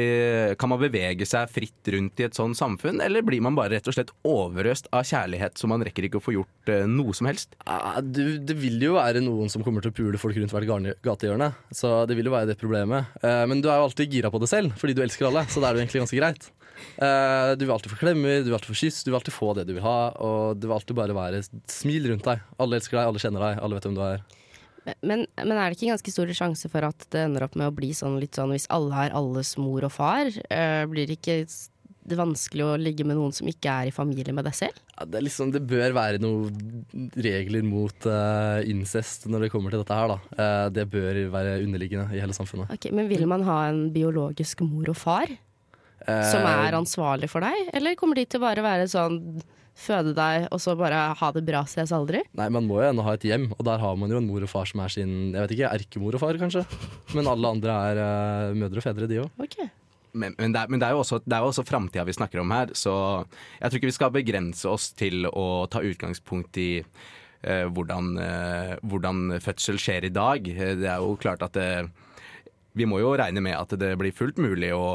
kan 0.60 0.70
man 0.72 0.82
bevege 0.82 1.26
seg 1.28 1.50
fritt 1.52 1.92
rundt 1.94 2.22
i 2.22 2.28
et 2.28 2.38
sånt 2.38 2.58
samfunn, 2.58 3.02
eller 3.04 3.24
blir 3.26 3.42
man 3.44 3.58
bare 3.58 3.76
rett 3.76 3.90
og 3.90 3.96
slett 3.96 4.14
overøst 4.28 4.90
av 4.94 5.06
kjærlighet 5.08 5.58
så 5.58 5.70
man 5.70 5.82
rekker 5.86 6.06
ikke 6.08 6.20
å 6.20 6.24
få 6.24 6.36
gjort 6.36 6.72
uh, 6.72 6.84
noe 6.90 7.14
som 7.16 7.30
helst? 7.30 7.56
Ja, 7.64 7.98
du, 8.02 8.38
det 8.38 8.56
vil 8.58 8.78
jo 8.82 8.96
være 8.98 9.22
noen 9.24 9.50
som 9.52 9.64
kommer 9.66 9.84
til 9.84 9.92
å 9.92 9.98
pule 9.98 10.20
folk 10.20 10.38
rundt 10.38 10.54
hvert 10.54 11.02
gatehjørne. 11.04 11.50
Så 11.74 11.90
det 12.08 12.18
vil 12.18 12.30
jo 12.30 12.34
være 12.34 12.52
det 12.52 12.60
problemet. 12.60 13.10
Uh, 13.22 13.44
men 13.50 13.62
du 13.64 13.70
er 13.70 13.80
jo 13.80 13.88
alltid 13.88 14.14
gira 14.18 14.32
på 14.32 14.40
det 14.42 14.50
selv, 14.50 14.76
fordi 14.78 14.96
du 14.96 15.02
elsker 15.04 15.30
alle. 15.30 15.46
Så 15.50 15.62
da 15.62 15.70
er 15.70 15.76
det 15.76 15.84
egentlig 15.86 16.04
ganske 16.04 16.20
greit. 16.20 16.50
Uh, 16.98 17.54
du 17.58 17.64
vil 17.66 17.74
alltid 17.74 17.92
få 17.92 18.00
klemmer, 18.00 18.42
du 18.42 18.50
vil 18.50 18.58
alltid 18.58 18.72
få 18.72 18.80
kyss, 18.84 19.02
du 19.04 19.10
vil 19.10 19.18
alltid 19.18 19.34
få 19.34 19.52
det 19.58 19.66
du 19.68 19.74
vil 19.76 19.86
ha. 19.86 19.98
Og 20.24 20.58
det 20.58 20.68
vil 20.68 20.78
alltid 20.78 20.98
bare 20.98 21.16
være 21.16 21.42
smil 21.70 22.10
rundt 22.12 22.26
deg. 22.28 22.44
Alle 22.62 22.78
elsker 22.80 23.00
deg, 23.00 23.10
alle 23.10 23.22
kjenner 23.22 23.48
deg, 23.48 23.62
alle 23.62 23.78
vet 23.78 23.88
hvem 23.88 23.98
du 23.98 24.04
er. 24.06 24.26
Men, 25.02 25.24
men 25.36 25.56
er 25.56 25.68
det 25.68 25.78
ikke 25.78 25.92
ganske 25.92 26.14
stor 26.14 26.30
sjanse 26.36 26.70
for 26.72 26.86
at 26.88 27.08
det 27.12 27.24
ender 27.26 27.46
opp 27.46 27.56
med 27.58 27.70
å 27.70 27.74
bli 27.74 27.90
sånn 27.96 28.18
litt 28.22 28.38
sånn 28.38 28.54
hvis 28.54 28.68
alle 28.74 29.08
er 29.08 29.16
alles 29.18 29.56
mor 29.60 29.86
og 29.86 29.94
far? 29.94 30.30
øh, 30.30 30.84
blir 30.90 31.08
det 31.08 31.18
ikke 31.18 31.42
det 32.08 32.16
vanskelig 32.16 32.64
å 32.64 32.76
ligge 32.80 33.04
med 33.04 33.18
noen 33.18 33.34
som 33.36 33.48
ikke 33.50 33.68
er 33.68 33.90
i 33.90 33.92
familie 33.92 34.32
med 34.32 34.46
deg 34.48 34.56
selv? 34.56 34.78
Ja, 34.94 35.04
det, 35.12 35.20
liksom, 35.26 35.50
det 35.52 35.60
bør 35.68 35.92
være 35.96 36.20
noen 36.22 36.86
regler 37.20 37.66
mot 37.66 38.06
uh, 38.08 38.64
incest 38.64 39.26
når 39.28 39.44
det 39.44 39.50
kommer 39.52 39.74
til 39.74 39.82
dette 39.82 39.98
her, 39.98 40.14
da. 40.14 40.16
Uh, 40.32 40.68
det 40.72 40.86
bør 40.88 41.20
være 41.34 41.58
underliggende 41.66 42.16
i 42.16 42.22
hele 42.22 42.36
samfunnet. 42.36 42.72
Okay, 42.78 42.94
men 42.96 43.10
vil 43.12 43.26
man 43.28 43.44
ha 43.44 43.58
en 43.68 43.90
biologisk 43.92 44.64
mor 44.64 44.88
og 44.88 44.96
far 44.96 45.36
som 46.08 46.44
Eh, 46.46 46.66
er 46.68 46.76
ansvarlig 46.78 47.28
for 47.30 47.44
deg, 47.44 47.70
eller 47.76 47.96
kommer 47.98 48.18
de 48.18 48.24
til 48.30 48.40
bare 48.42 48.64
være 48.64 48.88
sånn 48.90 49.18
føde 49.78 50.14
deg 50.16 50.48
og 50.52 50.60
så 50.62 50.74
bare 50.78 51.00
ha 51.18 51.30
det 51.34 51.44
bra, 51.46 51.62
ses 51.70 51.92
aldri? 51.94 52.22
Nei, 52.38 52.48
Man 52.54 52.66
må 52.68 52.80
jo 52.82 52.88
ennå 52.90 53.04
ha 53.06 53.14
et 53.16 53.26
hjem, 53.28 53.48
og 53.56 53.64
der 53.68 53.82
har 53.82 53.98
man 54.00 54.12
jo 54.12 54.20
en 54.20 54.28
mor 54.28 54.44
og 54.44 54.50
far 54.50 54.68
som 54.68 54.82
er 54.84 54.92
sin 54.92 55.12
jeg 55.32 55.44
vet 55.44 55.54
ikke, 55.56 55.74
erkemor 55.80 56.16
og 56.18 56.22
far, 56.22 56.38
kanskje. 56.40 56.64
Men 57.16 57.30
alle 57.30 57.52
andre 57.56 57.76
er 57.90 58.00
uh, 58.02 58.56
mødre 58.58 58.82
og 58.82 58.88
fedre, 58.88 59.10
de 59.10 59.22
òg. 59.22 59.44
Okay. 59.46 59.68
Men, 60.18 60.34
men, 60.38 60.54
det, 60.54 60.64
er, 60.64 60.72
men 60.72 60.80
det 60.80 60.88
er 60.88 60.96
jo 60.96 61.04
også, 61.04 61.20
det 61.22 61.36
er 61.36 61.44
jo 61.44 61.52
også 61.52 61.66
framtida 61.68 62.06
vi 62.08 62.16
snakker 62.16 62.40
om 62.42 62.52
her, 62.54 62.72
så 62.74 62.94
jeg 63.60 63.68
tror 63.70 63.78
ikke 63.78 63.90
vi 63.90 63.98
skal 63.98 64.14
begrense 64.14 64.68
oss 64.70 64.90
til 64.98 65.28
å 65.30 65.46
ta 65.70 65.84
utgangspunkt 65.84 66.58
i 66.58 66.70
uh, 66.82 67.66
hvordan, 67.70 68.12
uh, 68.18 68.74
hvordan 68.82 69.38
fødsel 69.44 69.78
skjer 69.80 70.08
i 70.08 70.14
dag. 70.14 70.48
Det 70.48 70.88
er 70.88 71.04
jo 71.04 71.14
klart 71.20 71.44
at 71.46 71.54
det, 71.54 71.70
vi 72.78 72.86
må 72.88 73.00
jo 73.02 73.12
regne 73.18 73.42
med 73.44 73.56
at 73.58 73.74
det 73.80 73.90
blir 74.00 74.14
fullt 74.14 74.38
mulig 74.42 74.70
å 74.74 74.86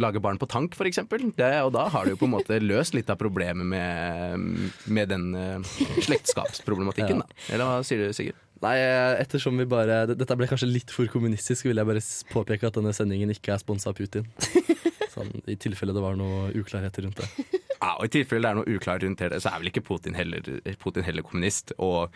lage 0.00 0.22
barn 0.22 0.38
på 0.40 0.48
tank, 0.50 0.76
f.eks. 0.78 1.02
Og 1.04 1.72
da 1.74 1.88
har 1.90 2.06
du 2.06 2.14
jo 2.14 2.20
på 2.20 2.28
en 2.28 2.34
måte 2.36 2.60
løst 2.62 2.96
litt 2.96 3.10
av 3.10 3.18
problemet 3.20 3.66
med, 3.66 4.72
med 4.86 5.10
den 5.10 5.28
eh, 5.38 5.74
slektskapsproblematikken. 6.06 7.24
Da. 7.24 7.44
Eller 7.54 7.70
hva 7.70 7.84
sier 7.86 8.06
du, 8.06 8.14
Sigurd? 8.16 8.38
Nei, 8.64 8.76
eh, 8.80 9.18
ettersom 9.20 9.58
vi 9.60 9.66
bare 9.68 10.04
Dette 10.08 10.36
ble 10.38 10.46
kanskje 10.48 10.70
litt 10.70 10.92
for 10.94 11.10
kommunistisk, 11.10 11.66
vil 11.68 11.80
jeg 11.80 11.88
bare 11.88 12.04
påpeke 12.30 12.70
at 12.70 12.78
denne 12.78 12.94
sendingen 12.96 13.32
ikke 13.34 13.56
er 13.56 13.62
sponsa 13.62 13.90
av 13.90 13.98
Putin. 13.98 14.30
Sånn, 15.14 15.30
I 15.46 15.54
tilfelle 15.60 15.94
det 15.94 16.02
var 16.02 16.16
noe 16.18 16.48
uklarheter 16.58 17.06
rundt 17.06 17.22
det. 17.22 17.28
Ja, 17.84 17.98
og 18.00 18.06
I 18.06 18.08
tilfelle 18.14 18.40
det 18.40 18.48
er 18.48 18.56
noe 18.56 18.76
uklart 18.78 19.02
rundt 19.04 19.20
det, 19.20 19.38
så 19.44 19.50
er 19.50 19.58
vel 19.60 19.68
ikke 19.68 19.82
Putin 19.84 20.14
heller, 20.16 20.40
Putin 20.80 21.04
heller 21.04 21.24
kommunist. 21.26 21.74
Og 21.84 22.06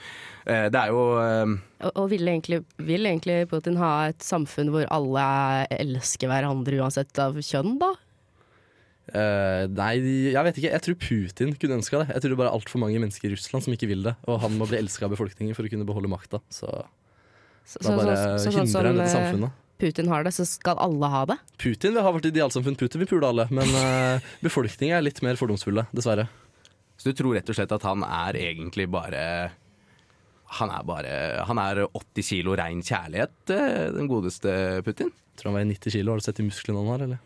eh, 0.49 0.69
det 0.73 0.81
er 0.81 0.93
jo 0.95 1.03
eh, 1.21 1.51
Og, 1.85 1.91
og 1.93 2.07
vil, 2.15 2.25
egentlig, 2.31 2.63
vil 2.89 3.05
egentlig 3.11 3.43
Putin 3.51 3.77
ha 3.77 3.91
et 4.09 4.25
samfunn 4.25 4.71
hvor 4.73 4.87
alle 4.95 5.27
elsker 5.77 6.31
hverandre 6.31 6.79
uansett 6.81 7.21
av 7.21 7.37
kjønn, 7.45 7.75
da? 7.83 7.91
Eh, 9.13 9.67
nei, 9.73 9.93
jeg 10.35 10.45
vet 10.49 10.59
ikke. 10.61 10.73
Jeg 10.73 10.85
tror 10.85 10.99
Putin 11.05 11.53
kunne 11.61 11.79
ønska 11.83 12.01
det. 12.03 12.09
Jeg 12.15 12.25
tror 12.25 12.33
det 12.35 12.41
bare 12.41 12.51
er 12.55 12.59
altfor 12.63 12.83
mange 12.83 13.01
mennesker 13.05 13.29
i 13.29 13.35
Russland 13.37 13.65
som 13.65 13.77
ikke 13.77 13.89
vil 13.93 14.05
det. 14.09 14.17
Og 14.29 14.41
han 14.47 14.57
må 14.61 14.67
bli 14.69 14.81
elska 14.81 15.05
av 15.09 15.15
befolkningen 15.19 15.57
for 15.57 15.69
å 15.69 15.73
kunne 15.73 15.89
beholde 15.89 16.11
makta. 16.13 16.41
Så 16.49 16.69
Så, 17.69 17.83
da 17.85 17.97
bare 17.99 18.17
så- 18.17 18.47
så, 18.49 18.57
hindrer 18.57 18.89
han 18.89 18.97
dette 19.03 19.11
eh, 19.13 19.17
samfunnet. 19.19 19.65
Putin 19.79 20.09
har 20.11 20.25
det, 20.27 20.33
så 20.35 20.45
skal 20.49 20.81
alle 20.83 21.11
ha 21.13 21.23
det. 21.31 21.37
Putin 21.63 21.95
vil 21.95 22.03
ha 22.03 22.11
vårt 22.15 22.27
idealsamfunn. 22.27 22.77
Putin 22.79 23.05
vil 23.05 23.11
pule 23.11 23.29
alle. 23.29 23.47
Men 23.55 23.71
uh, 23.71 24.29
befolkningen 24.47 24.97
er 24.97 25.05
litt 25.07 25.23
mer 25.23 25.39
fordomsfulle, 25.39 25.87
dessverre. 25.95 26.27
Så 26.99 27.13
du 27.13 27.19
tror 27.21 27.37
rett 27.39 27.49
og 27.49 27.55
slett 27.55 27.73
at 27.75 27.87
han 27.87 28.03
er 28.03 28.35
egentlig 28.41 28.89
bare 28.91 29.21
Han 30.59 30.73
er 30.75 30.83
bare 30.83 31.13
Han 31.47 31.61
er 31.63 31.85
80 31.87 32.27
kilo 32.27 32.57
rein 32.59 32.81
kjærlighet, 32.83 33.53
eh, 33.55 33.85
den 33.95 34.09
godeste 34.11 34.83
Putin? 34.83 35.13
Tror 35.39 35.53
han 35.53 35.61
veier 35.61 35.71
90 35.71 35.95
kilo. 35.95 36.11
Har 36.11 36.19
du 36.19 36.27
sett 36.27 36.41
de 36.41 36.49
musklene 36.49 36.83
han 36.83 36.91
har, 36.91 37.05
eller? 37.07 37.23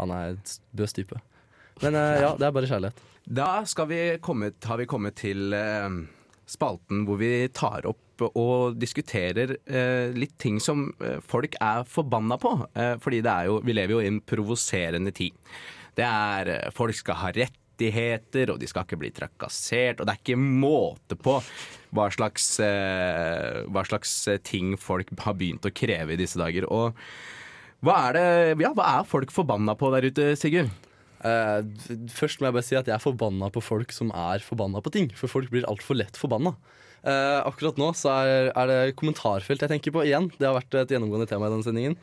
Han 0.00 0.14
er 0.14 0.34
et 0.34 0.56
bøs 0.74 0.96
type. 0.96 1.20
Men 1.84 1.94
uh, 1.94 2.16
ja, 2.18 2.34
det 2.34 2.48
er 2.48 2.58
bare 2.58 2.70
kjærlighet. 2.70 3.06
Da 3.38 3.48
skal 3.68 3.86
vi 3.90 4.02
komme, 4.24 4.50
har 4.64 4.80
vi 4.80 4.88
kommet 4.90 5.18
til 5.20 5.54
uh, 5.54 6.02
spalten 6.48 7.06
hvor 7.06 7.20
vi 7.22 7.32
tar 7.54 7.86
opp 7.86 8.02
og 8.26 8.78
diskuterer 8.80 9.56
eh, 9.66 10.14
litt 10.16 10.36
ting 10.40 10.58
som 10.62 10.88
eh, 11.04 11.18
folk 11.24 11.56
er 11.62 11.86
forbanna 11.88 12.38
på. 12.40 12.54
Eh, 12.74 12.96
fordi 13.02 13.22
det 13.24 13.32
er 13.32 13.50
jo, 13.50 13.60
vi 13.64 13.76
lever 13.76 13.96
jo 13.96 14.02
i 14.02 14.10
en 14.10 14.20
provoserende 14.24 15.14
tid. 15.14 15.36
Det 15.98 16.06
er 16.06 16.52
eh, 16.54 16.68
Folk 16.74 16.96
skal 16.98 17.20
ha 17.22 17.32
rettigheter, 17.36 18.52
og 18.52 18.60
de 18.60 18.68
skal 18.70 18.86
ikke 18.86 19.00
bli 19.00 19.12
trakassert. 19.14 20.00
Og 20.00 20.08
det 20.08 20.14
er 20.14 20.22
ikke 20.22 20.40
måte 20.40 21.18
på 21.18 21.38
hva 21.96 22.08
slags, 22.12 22.50
eh, 22.64 23.62
hva 23.70 23.86
slags 23.88 24.20
ting 24.46 24.76
folk 24.80 25.14
har 25.24 25.38
begynt 25.38 25.68
å 25.68 25.74
kreve 25.74 26.14
i 26.14 26.20
disse 26.20 26.40
dager. 26.40 26.68
Og 26.68 26.98
hva 27.86 28.00
er, 28.08 28.18
det, 28.18 28.60
ja, 28.64 28.74
hva 28.74 28.90
er 28.98 29.08
folk 29.08 29.32
forbanna 29.32 29.76
på 29.78 29.92
der 29.94 30.10
ute, 30.10 30.32
Sigurd? 30.38 30.74
Uh, 31.18 31.66
først 32.14 32.38
må 32.38 32.46
jeg 32.46 32.54
bare 32.54 32.66
si 32.66 32.76
at 32.78 32.86
jeg 32.86 32.94
er 32.94 33.02
forbanna 33.02 33.48
på 33.50 33.62
folk 33.62 33.90
som 33.94 34.12
er 34.14 34.42
forbanna 34.44 34.82
på 34.82 34.92
ting. 34.94 35.08
For 35.18 35.30
folk 35.30 35.50
blir 35.50 35.66
altfor 35.70 35.98
lett 35.98 36.18
forbanna. 36.18 36.54
Eh, 37.06 37.40
akkurat 37.46 37.78
nå 37.78 37.92
så 37.96 38.10
er, 38.24 38.48
er 38.50 38.70
det 38.70 38.96
kommentarfelt 38.98 39.62
jeg 39.62 39.70
tenker 39.70 39.94
på 39.94 40.02
igjen. 40.06 40.30
Det 40.34 40.48
har 40.48 40.56
vært 40.56 40.74
et 40.80 40.94
gjennomgående 40.94 41.28
tema 41.30 41.46
i 41.46 41.52
denne 41.52 41.66
sendingen. 41.66 41.98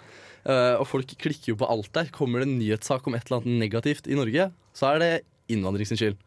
Eh, 0.46 0.76
og 0.80 0.88
folk 0.88 1.16
klikker 1.20 1.52
jo 1.54 1.60
på 1.60 1.70
alt 1.70 1.92
der. 1.98 2.12
Kommer 2.16 2.42
det 2.42 2.50
en 2.50 2.58
nyhetssak 2.62 3.08
om 3.08 3.18
et 3.18 3.28
eller 3.28 3.42
annet 3.42 3.60
negativt 3.66 4.08
i 4.08 4.18
Norge, 4.18 4.50
så 4.78 4.94
er 4.94 5.02
det 5.04 5.12
innvandring 5.52 5.90
sin 5.90 6.00
skyld. 6.00 6.18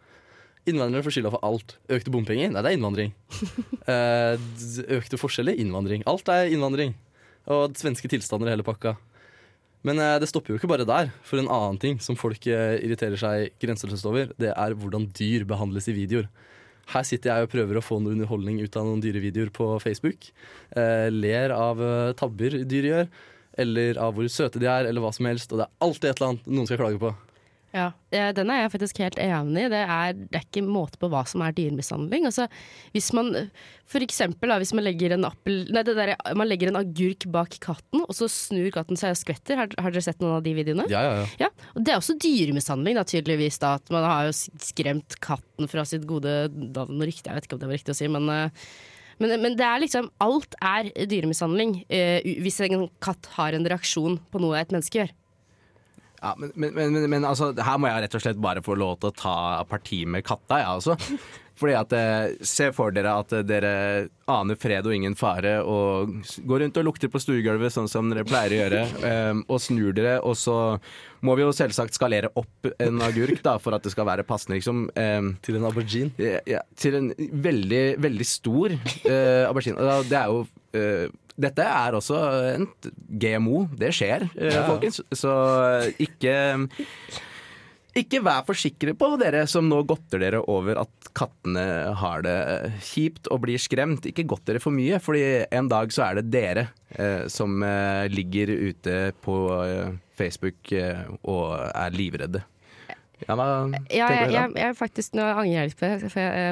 Innvandrere 0.68 1.07
får 1.07 1.16
skylda 1.16 1.33
for 1.33 1.44
alt. 1.48 1.78
Økte 1.96 2.12
bompenger? 2.12 2.50
Nei, 2.52 2.62
det 2.64 2.72
er 2.72 2.81
innvandring. 2.81 3.14
Eh, 3.88 4.35
økte 4.98 5.16
forskjeller? 5.16 5.57
Innvandring. 5.57 6.02
Alt 6.11 6.28
er 6.28 6.50
innvandring. 6.52 6.90
Og 7.48 7.72
svenske 7.81 8.11
tilstander 8.12 8.50
i 8.50 8.52
hele 8.52 8.66
pakka. 8.66 8.98
Men 9.88 9.96
det 10.20 10.28
stopper 10.28 10.52
jo 10.52 10.59
ikke 10.59 10.68
bare 10.68 10.85
der. 10.85 11.09
For 11.24 11.40
en 11.40 11.48
annen 11.48 11.78
ting 11.81 11.96
som 12.04 12.18
folk 12.20 12.44
irriterer 12.44 13.16
seg 13.16 13.54
grenseløst 13.62 14.04
over, 14.11 14.35
det 14.37 14.50
er 14.52 14.76
hvordan 14.76 15.07
dyr 15.16 15.46
behandles 15.48 15.88
i 15.88 15.94
videoer. 15.96 16.28
Her 16.88 17.05
sitter 17.05 17.35
jeg 17.35 17.46
og 17.46 17.53
prøver 17.53 17.79
å 17.79 17.85
få 17.85 17.98
noe 18.01 18.14
underholdning 18.16 18.62
ut 18.62 18.77
av 18.81 18.87
noen 18.88 19.03
dyrevideoer 19.05 19.51
på 19.55 19.70
Facebook. 19.85 20.31
Eh, 20.72 21.09
ler 21.12 21.53
av 21.53 21.83
eh, 21.85 22.12
tabber 22.16 22.62
dyr 22.68 22.88
gjør, 22.88 23.11
eller 23.61 24.01
av 24.01 24.16
hvor 24.16 24.31
søte 24.33 24.62
de 24.62 24.70
er, 24.70 24.88
eller 24.88 25.05
hva 25.05 25.12
som 25.12 25.29
helst. 25.29 25.53
Og 25.53 25.61
det 25.61 25.68
er 25.68 25.85
alltid 25.85 26.11
et 26.11 26.20
eller 26.20 26.33
annet 26.33 26.48
noen 26.48 26.70
skal 26.70 26.81
klage 26.81 27.03
på. 27.03 27.12
Ja, 27.74 27.90
eh, 28.14 28.31
Den 28.33 28.48
er 28.48 28.62
jeg 28.62 28.72
faktisk 28.72 28.98
helt 29.02 29.18
enig 29.20 29.66
i. 29.66 29.70
Det 29.72 29.81
er, 29.83 30.14
det 30.16 30.38
er 30.38 30.44
ikke 30.46 30.62
måte 30.64 30.96
på 31.00 31.11
hva 31.12 31.20
som 31.28 31.42
er 31.44 31.52
dyremishandling. 31.52 32.24
Altså, 32.28 32.46
hvis 32.94 33.11
man, 33.16 33.28
for 33.88 34.04
eksempel, 34.04 34.48
da, 34.48 34.57
hvis 34.62 34.72
man 34.76 34.87
legger, 34.87 35.12
en 35.14 35.26
appel, 35.28 35.66
nei, 35.74 35.83
det 35.85 35.96
der, 35.98 36.14
man 36.38 36.48
legger 36.48 36.72
en 36.72 36.81
agurk 36.81 37.26
bak 37.35 37.59
katten, 37.64 38.07
og 38.07 38.16
så 38.16 38.31
snur 38.33 38.70
katten 38.74 38.96
seg 39.00 39.12
og 39.12 39.20
skvetter. 39.20 39.61
Har, 39.61 39.76
har 39.76 39.92
dere 39.92 40.07
sett 40.07 40.24
noen 40.24 40.38
av 40.38 40.46
de 40.46 40.54
videoene? 40.57 40.88
Ja, 40.92 41.04
ja, 41.04 41.14
ja. 41.20 41.28
Ja, 41.44 41.50
og 41.74 41.85
Det 41.85 41.92
er 41.92 42.00
også 42.00 42.16
dyremishandling, 42.24 42.96
da, 42.96 43.04
tydeligvis. 43.09 43.61
Da, 43.61 43.76
at 43.83 43.92
man 43.92 44.07
har 44.09 44.31
jo 44.31 44.37
skremt 44.64 45.18
katten 45.24 45.68
fra 45.68 45.85
sitt 45.88 46.09
gode 46.09 46.38
navn 46.48 46.96
og 46.96 47.04
rykte. 47.04 47.28
Jeg 47.28 47.37
vet 47.37 47.50
ikke 47.50 47.61
om 47.61 47.64
det 47.66 47.68
var 47.68 47.81
riktig 47.83 47.96
å 47.96 48.00
si, 48.00 48.09
men, 48.16 48.33
eh, 48.33 48.66
men, 49.20 49.37
men 49.42 49.57
det 49.59 49.66
er 49.66 49.81
liksom 49.83 50.09
Alt 50.22 50.54
er 50.62 50.88
dyremishandling 51.11 51.83
eh, 51.90 52.22
hvis 52.40 52.61
en 52.64 52.88
katt 53.02 53.28
har 53.37 53.57
en 53.57 53.66
reaksjon 53.68 54.20
på 54.33 54.40
noe 54.40 54.57
et 54.57 54.72
menneske 54.72 55.02
gjør. 55.02 55.12
Ja, 56.20 56.35
men, 56.38 56.52
men, 56.54 56.72
men, 56.74 57.11
men, 57.11 57.26
altså, 57.26 57.52
her 57.54 57.76
må 57.78 57.90
jeg 57.90 58.07
rett 58.07 58.16
og 58.18 58.24
slett 58.24 58.40
bare 58.42 58.62
få 58.64 58.74
lov 58.78 58.96
til 58.98 59.12
å 59.12 59.18
ta 59.18 59.37
parti 59.68 60.02
med 60.09 60.26
katta, 60.26 60.62
jeg 60.62 60.72
altså. 60.78 60.98
Fordi 61.59 61.74
at 61.74 61.94
eh, 61.96 62.37
Se 62.46 62.68
for 62.74 62.94
dere 62.94 63.16
at 63.18 63.33
eh, 63.35 63.44
dere 63.46 63.72
aner 64.31 64.59
fred 64.61 64.87
og 64.87 64.94
ingen 64.94 65.16
fare 65.18 65.57
og 65.64 66.12
går 66.46 66.62
rundt 66.62 66.78
og 66.78 66.87
lukter 66.87 67.11
på 67.11 67.18
stuegulvet 67.22 67.74
sånn 67.74 67.88
som 67.90 68.11
dere 68.12 68.26
pleier 68.28 68.54
å 68.54 68.61
gjøre, 68.61 68.83
eh, 69.11 69.40
og 69.42 69.62
snur 69.62 69.96
dere, 69.96 70.18
og 70.22 70.37
så 70.38 70.57
må 71.26 71.35
vi 71.35 71.42
jo 71.42 71.54
selvsagt 71.57 71.96
skalere 71.98 72.31
opp 72.38 72.68
en 72.78 73.02
agurk 73.02 73.42
da, 73.42 73.57
for 73.62 73.74
at 73.74 73.83
det 73.83 73.90
skal 73.94 74.07
være 74.07 74.26
passende, 74.28 74.61
liksom. 74.61 74.87
Eh, 74.94 75.33
Til 75.42 75.59
en 75.59 75.66
aubergine. 75.66 76.14
ja, 76.22 76.42
ja, 76.46 76.62
til 76.78 76.98
en 77.00 77.11
veldig, 77.16 77.85
veldig 78.02 78.26
stor 78.28 78.74
uh, 78.78 79.48
aubergine. 79.48 79.98
Det 80.07 80.18
er 80.18 80.31
jo 80.31 80.44
eh, 80.78 81.09
Dette 81.38 81.62
er 81.62 81.94
også 81.94 82.18
en 82.57 82.68
GMO. 83.22 83.66
Det 83.79 83.92
skjer, 83.94 84.29
eh, 84.35 84.53
Ja. 84.55 84.66
folkens. 84.66 85.01
Så 85.14 85.33
eh, 85.87 85.92
ikke 86.09 86.35
ikke 87.98 88.20
vær 88.22 88.44
for 88.46 88.55
sikre 88.55 88.92
på 88.94 89.09
dere 89.18 89.40
som 89.51 89.66
nå 89.66 89.81
godter 89.88 90.20
dere 90.22 90.40
over 90.46 90.79
at 90.85 91.09
kattene 91.18 91.64
har 91.98 92.22
det 92.22 92.37
kjipt 92.87 93.27
og 93.35 93.40
blir 93.42 93.59
skremt. 93.59 94.07
Ikke 94.07 94.27
godt 94.29 94.44
dere 94.46 94.61
for 94.62 94.70
mye, 94.74 95.01
fordi 95.03 95.24
en 95.51 95.70
dag 95.70 95.90
så 95.94 96.05
er 96.11 96.20
det 96.20 96.29
dere 96.31 96.66
eh, 96.94 97.24
som 97.33 97.57
eh, 97.66 98.07
ligger 98.12 98.53
ute 98.70 98.98
på 99.24 99.38
eh, 99.64 99.96
Facebook 100.18 100.70
eh, 100.79 101.03
og 101.24 101.57
er 101.72 101.90
livredde. 101.96 102.44
Ja, 103.26 103.35
hva 103.35 103.46
Ja, 103.90 104.07
jeg, 104.14 104.31
jeg, 104.37 104.52
jeg 104.61 104.76
faktisk 104.78 105.16
Nå 105.18 105.24
angrer 105.26 105.57
jeg 105.57 105.72
litt 105.72 105.81
på, 105.81 105.88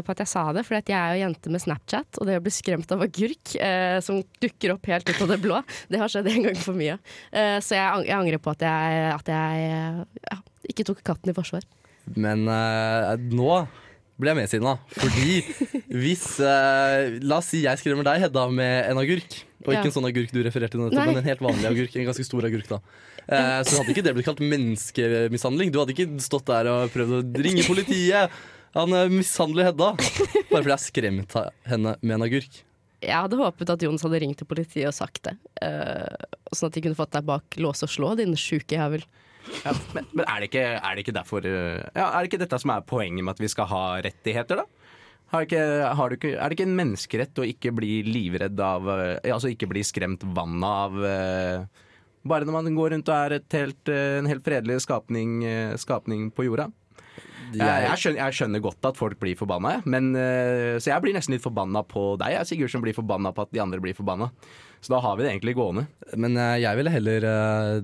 på 0.07 0.14
at 0.16 0.22
jeg 0.24 0.31
sa 0.33 0.42
det, 0.57 0.64
for 0.66 0.79
jeg 0.81 0.96
er 0.96 1.14
jo 1.14 1.22
jente 1.22 1.52
med 1.55 1.62
Snapchat, 1.62 2.18
og 2.18 2.26
det 2.26 2.38
å 2.40 2.44
bli 2.44 2.55
skremt 2.55 2.90
av 2.96 3.05
agurk 3.07 3.55
eh, 3.61 3.98
som 4.05 4.18
dukker 4.42 4.74
opp 4.74 4.90
helt 4.90 5.09
ut 5.12 5.22
av 5.22 5.31
det 5.35 5.40
blå, 5.44 5.62
det 5.92 6.02
har 6.02 6.11
skjedd 6.12 6.31
en 6.33 6.48
gang 6.48 6.59
for 6.61 6.79
mye. 6.79 6.98
Eh, 7.31 7.57
så 7.62 7.79
jeg, 7.79 8.07
jeg 8.11 8.18
angrer 8.18 8.42
på 8.42 8.55
at 8.57 8.66
jeg, 8.66 9.09
at 9.14 9.33
ja, 9.33 10.38
ikke 10.72 10.88
tok 10.90 11.02
katten 11.07 11.31
i 11.33 11.37
forsvar. 11.37 11.66
Men 12.18 12.46
eh, 12.50 13.14
nå 13.35 13.66
ble 14.16 14.33
jeg 14.33 14.38
medsinna. 14.38 14.76
Fordi 14.96 15.40
hvis 15.92 16.24
eh, 16.40 17.18
La 17.26 17.40
oss 17.42 17.50
si 17.52 17.64
jeg 17.66 17.81
skremmer 17.83 18.07
deg, 18.07 18.22
Hedda, 18.26 18.46
med 18.48 18.90
en 18.90 19.02
agurk. 19.02 19.42
Og 19.66 19.72
ikke 19.72 19.83
Ja. 19.83 19.88
en 19.90 19.94
sånn 19.96 20.07
agurk 20.09 20.31
du 20.31 20.38
refererte 20.46 20.79
til 20.79 20.94
men 20.94 21.18
en 21.20 21.26
helt 21.26 21.42
vanlig 21.42 21.66
agurk. 21.68 21.96
En 21.98 22.07
ganske 22.09 22.24
stor 22.26 22.46
agurk, 22.46 22.68
da. 22.70 22.79
Eh, 23.26 23.60
så 23.66 23.80
hadde 23.80 23.90
ikke 23.90 24.04
det 24.06 24.14
blitt 24.14 24.28
kalt 24.28 24.42
menneskemishandling. 24.44 25.72
Du 25.74 25.80
hadde 25.82 25.96
ikke 25.96 26.22
stått 26.22 26.46
der 26.50 26.70
og 26.70 26.92
prøvd 26.94 27.18
å 27.18 27.24
ringe 27.42 27.66
politiet. 27.70 28.38
Han 28.76 28.94
eh, 28.94 29.10
mishandler 29.12 29.70
Hedda. 29.70 29.92
Bare 29.96 30.62
fordi 30.62 30.70
jeg 30.70 30.76
har 30.76 30.84
skremt 30.84 31.36
henne 31.66 31.96
med 32.02 32.18
en 32.18 32.26
agurk. 32.28 32.62
Jeg 33.04 33.12
hadde 33.12 33.38
håpet 33.38 33.70
at 33.74 33.84
Jons 33.84 34.02
hadde 34.06 34.20
ringt 34.22 34.38
til 34.40 34.48
politiet 34.48 34.88
og 34.88 34.96
sagt 34.96 35.26
det. 35.28 35.34
Uh, 35.60 36.08
sånn 36.48 36.70
at 36.70 36.78
de 36.78 36.82
kunne 36.86 36.96
fått 36.96 37.12
deg 37.12 37.26
bak 37.28 37.58
lås 37.60 37.84
og 37.84 37.92
slå, 37.92 38.14
din 38.18 38.32
sjuke 38.40 38.78
jævel. 38.78 39.04
Ja, 39.62 39.74
men, 39.94 40.08
men 40.16 40.24
er, 40.24 40.40
det 40.40 40.48
ikke, 40.48 40.64
er 40.74 40.96
det 40.96 41.02
ikke 41.04 41.14
derfor 41.14 41.44
eh, 41.46 41.78
ja, 41.94 42.08
Er 42.08 42.16
det 42.16 42.32
ikke 42.32 42.40
dette 42.40 42.58
som 42.58 42.72
er 42.74 42.82
poenget 42.82 43.22
med 43.22 43.36
at 43.36 43.42
vi 43.44 43.50
skal 43.52 43.68
ha 43.70 43.82
rettigheter, 44.02 44.58
da? 44.58 44.88
Har 45.30 45.46
ikke, 45.46 45.60
har 45.98 46.10
du 46.10 46.16
ikke, 46.16 46.32
er 46.34 46.50
det 46.50 46.56
ikke 46.56 46.66
en 46.66 46.74
menneskerett 46.78 47.38
å 47.42 47.46
ikke 47.46 47.72
bli 47.74 48.00
livredd 48.06 48.58
av 48.62 48.88
Altså 48.90 49.52
ikke 49.52 49.68
bli 49.70 49.84
skremt 49.86 50.26
vannet 50.34 50.66
av 50.66 51.06
eh, 51.06 51.84
Bare 52.28 52.48
når 52.48 52.58
man 52.58 52.74
går 52.76 52.94
rundt 52.94 53.12
og 53.12 53.16
er 53.16 53.38
et 53.38 53.58
helt, 53.58 53.92
eh, 53.92 54.18
en 54.20 54.30
helt 54.30 54.44
fredelig 54.46 54.80
skapning, 54.86 55.38
eh, 55.44 55.76
skapning 55.80 56.30
på 56.34 56.48
jorda? 56.48 56.70
Jeg, 57.54 57.62
jeg, 57.62 57.98
skjønner, 58.00 58.18
jeg 58.24 58.36
skjønner 58.36 58.62
godt 58.64 58.86
at 58.88 58.98
folk 58.98 59.18
blir 59.22 59.36
forbanna, 59.38 59.76
men, 59.86 60.10
eh, 60.18 60.76
så 60.82 60.90
jeg 60.90 61.04
blir 61.04 61.14
nesten 61.14 61.36
litt 61.36 61.44
forbanna 61.44 61.84
på 61.86 62.16
deg, 62.20 62.34
jeg, 62.34 62.48
Sigurd, 62.50 62.72
som 62.72 62.82
blir 62.82 62.96
forbanna 62.96 63.30
på 63.34 63.44
at 63.46 63.52
de 63.54 63.62
andre 63.62 63.78
blir 63.82 63.94
forbanna. 63.96 64.32
Så 64.82 64.92
da 64.92 65.00
har 65.02 65.16
vi 65.16 65.24
det 65.24 65.32
egentlig 65.32 65.56
gående. 65.58 65.86
Men 66.18 66.36
eh, 66.38 66.58
jeg 66.62 66.78
ville 66.78 66.92
heller 66.92 67.28
eh, 67.30 67.78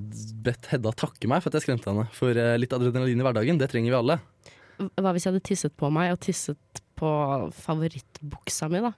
bedt 0.46 0.68
Hedda 0.72 0.92
takke 0.98 1.30
meg 1.30 1.42
for 1.42 1.50
at 1.50 1.58
jeg 1.58 1.68
skremte 1.68 1.90
henne. 1.90 2.08
For 2.16 2.36
eh, 2.36 2.56
litt 2.60 2.74
adrenalin 2.74 3.22
i 3.22 3.26
hverdagen, 3.26 3.60
det 3.60 3.70
trenger 3.72 3.94
vi 3.94 4.00
alle. 4.00 4.18
Hva 4.82 5.14
hvis 5.14 5.26
jeg 5.26 5.32
hadde 5.32 5.46
tisset 5.46 5.76
på 5.78 5.90
meg, 5.94 6.12
og 6.14 6.20
tisset 6.24 6.82
på 6.98 7.12
favorittbuksa 7.62 8.68
mi, 8.72 8.82
da? 8.84 8.92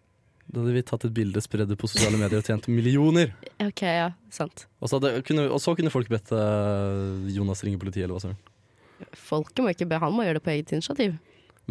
Da 0.51 0.61
hadde 0.61 0.75
vi 0.77 0.83
tatt 0.87 1.07
et 1.09 1.15
bilde, 1.17 1.41
spredd 1.43 1.71
det 1.71 1.79
på 1.81 1.89
sosiale 1.91 2.19
medier 2.21 2.41
og 2.43 2.47
tjent 2.47 2.69
millioner. 2.71 3.33
Ok, 3.65 3.83
ja, 3.87 4.11
sant. 4.35 4.67
Og 4.83 4.91
så, 4.91 4.99
hadde, 4.99 5.23
kunne, 5.27 5.47
og 5.49 5.61
så 5.63 5.73
kunne 5.79 5.93
folk 5.93 6.11
bedt 6.13 6.33
eh, 6.37 7.31
Jonas 7.35 7.63
ringe 7.65 7.81
politiet, 7.81 8.05
eller 8.05 8.19
hva 8.19 8.25
søren. 8.27 8.41
Folket 9.19 9.65
må 9.65 9.73
ikke 9.73 9.89
be, 9.89 9.99
han 10.03 10.13
må 10.15 10.27
gjøre 10.27 10.39
det 10.39 10.45
på 10.45 10.53
eget 10.53 10.75
initiativ. 10.77 11.17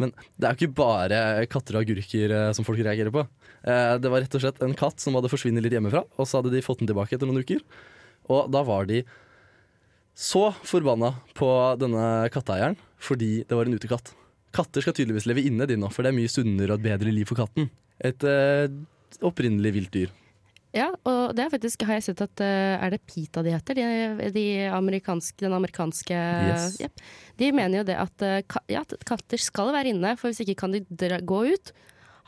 Men 0.00 0.10
det 0.34 0.48
er 0.48 0.54
jo 0.54 0.58
ikke 0.64 0.76
bare 0.80 1.18
katter 1.50 1.78
og 1.78 1.84
agurker 1.84 2.34
eh, 2.34 2.48
som 2.56 2.66
folk 2.66 2.82
reagerer 2.82 3.14
på. 3.14 3.22
Eh, 3.62 3.94
det 4.02 4.10
var 4.10 4.24
rett 4.24 4.34
og 4.36 4.42
slett 4.42 4.58
en 4.64 4.74
katt 4.76 4.98
som 5.02 5.14
hadde 5.16 5.30
forsvunnet 5.30 5.64
litt 5.64 5.76
hjemmefra, 5.76 6.02
og 6.18 6.26
så 6.28 6.40
hadde 6.40 6.52
de 6.54 6.64
fått 6.66 6.82
den 6.82 6.90
tilbake 6.90 7.14
etter 7.14 7.30
noen 7.30 7.44
uker. 7.44 7.62
Og 8.32 8.50
da 8.52 8.64
var 8.66 8.90
de 8.90 9.04
så 10.14 10.48
forbanna 10.66 11.14
på 11.34 11.48
denne 11.80 12.28
katteeieren 12.34 12.76
fordi 13.02 13.42
det 13.46 13.56
var 13.58 13.68
en 13.68 13.76
utekatt. 13.76 14.12
Katter 14.54 14.84
skal 14.84 14.94
tydeligvis 14.96 15.26
leve 15.28 15.42
inne, 15.44 15.66
de 15.68 15.76
nå, 15.76 15.90
for 15.92 16.06
det 16.06 16.12
er 16.12 16.16
mye 16.16 16.30
sunnere 16.30 16.72
og 16.72 16.78
et 16.78 16.86
bedre 16.86 17.12
liv 17.12 17.26
for 17.28 17.38
katten. 17.38 17.66
Et 18.04 18.26
uh, 18.28 18.68
opprinnelig 19.24 19.74
vilt 19.78 19.94
dyr. 19.94 20.12
Ja, 20.74 20.88
og 21.06 21.36
det 21.38 21.44
er 21.44 21.52
faktisk, 21.52 21.84
har 21.86 22.00
jeg 22.00 22.08
sett 22.08 22.20
at 22.24 22.42
eh, 22.42 22.74
Er 22.82 22.90
det 22.90 23.04
PITA 23.06 23.44
de 23.46 23.52
heter? 23.54 23.78
De, 23.78 24.30
de 24.34 24.46
amerikanske, 24.74 25.38
den 25.44 25.54
amerikanske 25.54 26.16
Yes. 26.48 26.80
yep. 26.82 27.02
De 27.38 27.50
mener 27.54 27.80
jo 27.80 27.84
det 27.86 27.94
at, 28.02 28.24
eh, 28.26 28.56
ja, 28.72 28.82
at 28.82 29.06
katter 29.06 29.38
skal 29.38 29.70
være 29.74 29.92
inne, 29.94 30.16
for 30.18 30.30
hvis 30.30 30.42
ikke 30.42 30.58
kan 30.64 30.74
de 30.74 30.82
dra, 30.90 31.20
gå 31.22 31.44
ut, 31.54 31.70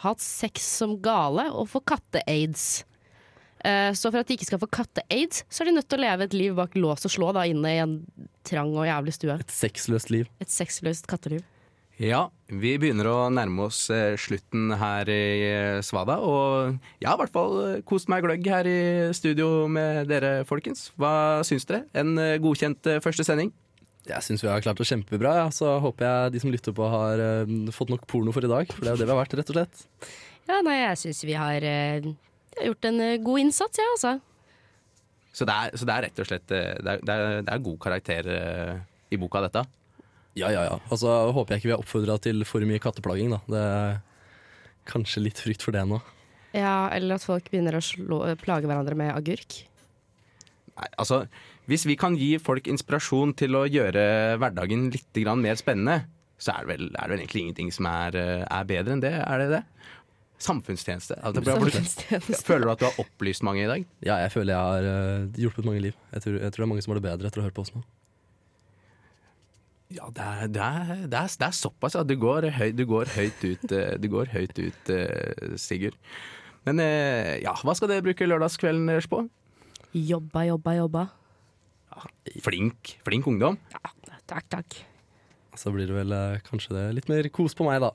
ha 0.05 0.13
hatt 0.13 0.23
sex 0.23 0.63
som 0.79 0.95
gale 1.03 1.49
og 1.51 1.67
få 1.73 1.83
katte-aids. 1.91 2.85
Eh, 3.67 3.91
så 3.99 4.13
for 4.13 4.23
at 4.23 4.31
de 4.31 4.39
ikke 4.39 4.47
skal 4.53 4.63
få 4.63 4.71
katte-aids, 4.79 5.43
så 5.51 5.65
er 5.65 5.71
de 5.71 5.77
nødt 5.81 5.91
til 5.91 5.99
å 5.99 6.07
leve 6.07 6.29
et 6.29 6.39
liv 6.39 6.55
bak 6.59 6.79
lås 6.79 7.09
og 7.09 7.15
slå 7.17 7.35
da 7.35 7.49
inne 7.51 7.75
i 7.75 7.83
en 7.83 7.99
trang 8.47 8.71
og 8.77 8.87
jævlig 8.87 9.17
stue. 9.19 9.39
Et 9.43 9.59
sexløst 9.59 10.15
liv. 10.15 10.31
Et 10.39 10.55
sexløst 10.55 11.11
katteliv. 11.11 11.43
Ja, 11.97 12.27
vi 12.53 12.75
begynner 12.77 13.07
å 13.09 13.19
nærme 13.33 13.71
oss 13.71 13.87
eh, 13.89 14.19
slutten 14.21 14.69
her 14.77 15.09
i 15.09 15.21
eh, 15.49 15.79
Svada, 15.81 16.19
og 16.21 16.75
jeg 17.01 17.09
har 17.09 17.17
i 17.17 17.21
hvert 17.23 17.33
fall 17.33 17.55
eh, 17.63 17.79
kost 17.89 18.11
meg 18.13 18.21
gløgg 18.27 18.45
her 18.53 18.69
i 18.69 18.81
studio 19.17 19.65
med 19.73 20.05
dere, 20.11 20.43
folkens. 20.45 20.91
Hva 21.01 21.41
syns 21.49 21.65
dere? 21.65 21.87
En 21.97 22.13
godkjent 22.45 22.91
første 23.01 23.25
sending? 23.25 23.49
Jeg 24.07 24.27
syns 24.27 24.45
vi 24.45 24.51
har 24.53 24.61
klart 24.61 24.77
det 24.77 24.87
kjempebra. 24.91 25.33
Ja. 25.41 25.47
Så 25.49 25.79
håper 25.83 26.05
jeg 26.05 26.35
de 26.35 26.43
som 26.45 26.53
lytter 26.53 26.77
på, 26.77 26.85
har 26.85 27.23
fått 27.75 27.95
nok 27.95 28.05
porno 28.13 28.37
for 28.37 28.45
i 28.45 28.53
dag. 28.53 28.69
For 28.77 28.85
det 28.85 28.93
er 28.93 28.99
jo 28.99 29.01
det 29.01 29.09
vi 29.09 29.15
har 29.17 29.23
vært, 29.23 29.39
rett 29.41 29.55
og 29.55 29.57
slett. 29.57 29.87
Ja, 30.53 30.61
nei, 30.69 30.77
jeg 30.83 31.01
syns 31.01 31.25
vi 31.25 31.35
har, 31.41 31.65
har 31.65 32.69
gjort 32.69 32.91
en 32.93 33.03
god 33.25 33.43
innsats, 33.47 33.81
ja, 33.81 33.89
altså. 33.97 34.13
Så 35.33 35.49
det 35.49 35.57
er, 35.57 35.81
så 35.81 35.89
det 35.89 35.97
er 35.97 36.07
rett 36.07 36.21
og 36.23 36.29
slett 36.29 36.47
Det 36.53 36.61
er, 36.61 37.01
det 37.01 37.17
er, 37.17 37.43
det 37.49 37.57
er 37.57 37.67
god 37.73 37.81
karakter 37.89 38.31
i 39.09 39.19
boka, 39.25 39.43
dette. 39.49 39.65
Ja, 40.37 40.51
ja, 40.53 40.67
ja. 40.69 40.77
Altså, 40.93 41.09
håper 41.33 41.55
jeg 41.57 41.63
ikke 41.63 41.71
vi 41.71 41.75
har 41.77 41.83
oppfordra 41.83 42.19
til 42.21 42.45
for 42.49 42.65
mye 42.69 42.81
katteplaging, 42.83 43.31
da. 43.33 43.39
Det 43.49 43.63
er 43.63 43.97
kanskje 44.91 45.23
litt 45.25 45.41
frykt 45.43 45.65
for 45.65 45.73
det 45.77 45.87
nå. 45.89 46.01
Ja, 46.57 46.89
eller 46.95 47.17
at 47.19 47.25
folk 47.27 47.49
begynner 47.53 47.77
å 47.79 47.83
slå, 47.85 48.21
plage 48.41 48.69
hverandre 48.69 48.97
med 48.97 49.13
agurk. 49.17 49.63
Nei, 50.77 50.89
altså, 51.01 51.23
hvis 51.71 51.87
vi 51.89 51.97
kan 52.01 52.17
gi 52.21 52.35
folk 52.41 52.69
inspirasjon 52.69 53.33
til 53.41 53.57
å 53.57 53.65
gjøre 53.69 54.37
hverdagen 54.41 54.91
litt 54.93 55.21
grann 55.25 55.41
mer 55.45 55.57
spennende, 55.57 56.03
så 56.37 56.53
er 56.53 56.67
det, 56.67 56.69
vel, 56.75 56.89
er 56.93 57.01
det 57.09 57.15
vel 57.15 57.23
egentlig 57.25 57.43
ingenting 57.47 57.73
som 57.73 57.89
er, 57.89 58.17
er 58.45 58.69
bedre 58.69 58.93
enn 58.93 59.01
det. 59.01 59.15
Er 59.25 59.41
det 59.41 59.49
det? 59.55 59.63
Samfunnstjeneste. 60.45 61.17
Altså, 61.25 61.41
det- 61.41 61.55
Samfunnstjeneste. 61.57 62.43
Føler 62.45 62.69
du 62.69 62.73
at 62.75 62.83
du 62.83 62.85
har 62.91 62.99
opplyst 63.01 63.43
mange 63.49 63.65
i 63.65 63.71
dag? 63.71 63.87
Ja, 64.05 64.19
jeg 64.21 64.35
føler 64.37 64.53
jeg 64.53 64.61
har 64.69 64.89
eh, 64.93 65.29
hjulpet 65.41 65.65
mange 65.65 65.81
liv. 65.81 65.97
Jeg 66.13 66.27
tror, 66.27 66.37
jeg 66.45 66.53
tror 66.53 66.61
det 66.61 66.67
er 66.69 66.73
mange 66.75 66.85
som 66.85 66.93
har 66.93 67.01
det 67.01 67.07
bedre 67.09 67.31
etter 67.31 67.41
å 67.41 67.45
ha 67.47 67.49
hørt 67.49 67.57
på 67.57 67.65
oss 67.65 67.73
nå. 67.73 67.81
Ja, 69.95 70.09
det 70.11 70.23
er, 70.23 70.49
det 70.51 70.63
er, 70.63 70.89
det 71.07 71.19
er, 71.19 71.29
det 71.39 71.47
er 71.47 71.55
såpass. 71.55 71.95
Ja. 71.95 72.03
Du, 72.03 72.17
går 72.19 72.49
høy, 72.57 72.71
du 72.75 72.83
går 72.91 73.13
høyt 73.15 73.45
ut, 73.45 73.67
eh, 73.71 73.95
du 74.03 74.09
går 74.11 74.33
høyt 74.33 74.59
ut 74.59 74.91
eh, 74.91 75.55
Sigurd. 75.61 75.95
Men 76.67 76.83
eh, 76.83 77.37
ja, 77.45 77.55
hva 77.63 77.77
skal 77.79 77.93
dere 77.93 78.03
bruke 78.03 78.27
lørdagskvelden 78.27 78.91
deres 78.91 79.07
på? 79.11 79.23
Jobba, 79.95 80.43
jobba, 80.49 80.75
jobba. 80.81 81.07
Flink, 82.43 82.97
flink 83.07 83.31
ungdom. 83.31 83.61
Takk, 84.27 84.49
takk. 84.51 84.81
Så 85.57 85.71
blir 85.73 85.89
det 85.89 85.95
vel 85.97 86.13
kanskje 86.45 86.75
det 86.75 86.85
litt 86.99 87.09
mer 87.09 87.31
kos 87.33 87.55
på 87.57 87.65
meg, 87.69 87.79
da. 87.87 87.95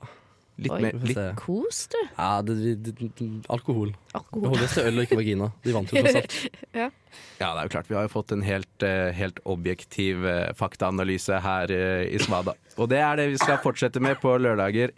Litt 0.60 0.72
Oi. 0.74 0.80
mer, 0.84 0.96
litt. 1.08 1.20
Kos, 1.40 1.86
du. 1.92 1.98
Ja, 2.18 2.42
det, 2.44 2.56
det, 2.84 2.92
det, 3.00 3.28
alkohol. 3.52 3.94
Det 3.94 4.18
Alkohol. 4.20 4.50
holdes 4.52 4.74
til 4.76 4.88
øl 4.90 5.00
og 5.00 5.06
ikke 5.06 5.18
vagina. 5.22 5.48
De 5.64 5.72
vant 5.74 5.92
jo 5.92 6.02
tross 6.04 6.18
alt. 6.20 6.36
ja, 6.82 6.88
det 6.90 7.48
er 7.48 7.62
jo 7.62 7.72
klart. 7.72 7.88
Vi 7.88 7.96
har 7.96 8.04
jo 8.04 8.12
fått 8.12 8.34
en 8.36 8.44
helt, 8.44 8.84
eh, 8.86 9.08
helt 9.16 9.40
objektiv 9.48 10.26
eh, 10.28 10.52
faktaanalyse 10.58 11.40
her 11.44 11.72
eh, 11.72 12.04
i 12.12 12.20
Svada. 12.22 12.54
Og 12.76 12.90
det 12.92 13.00
er 13.00 13.16
det 13.20 13.30
vi 13.32 13.40
skal 13.40 13.58
fortsette 13.64 14.00
med 14.04 14.20
på 14.20 14.36
lørdager. 14.40 14.92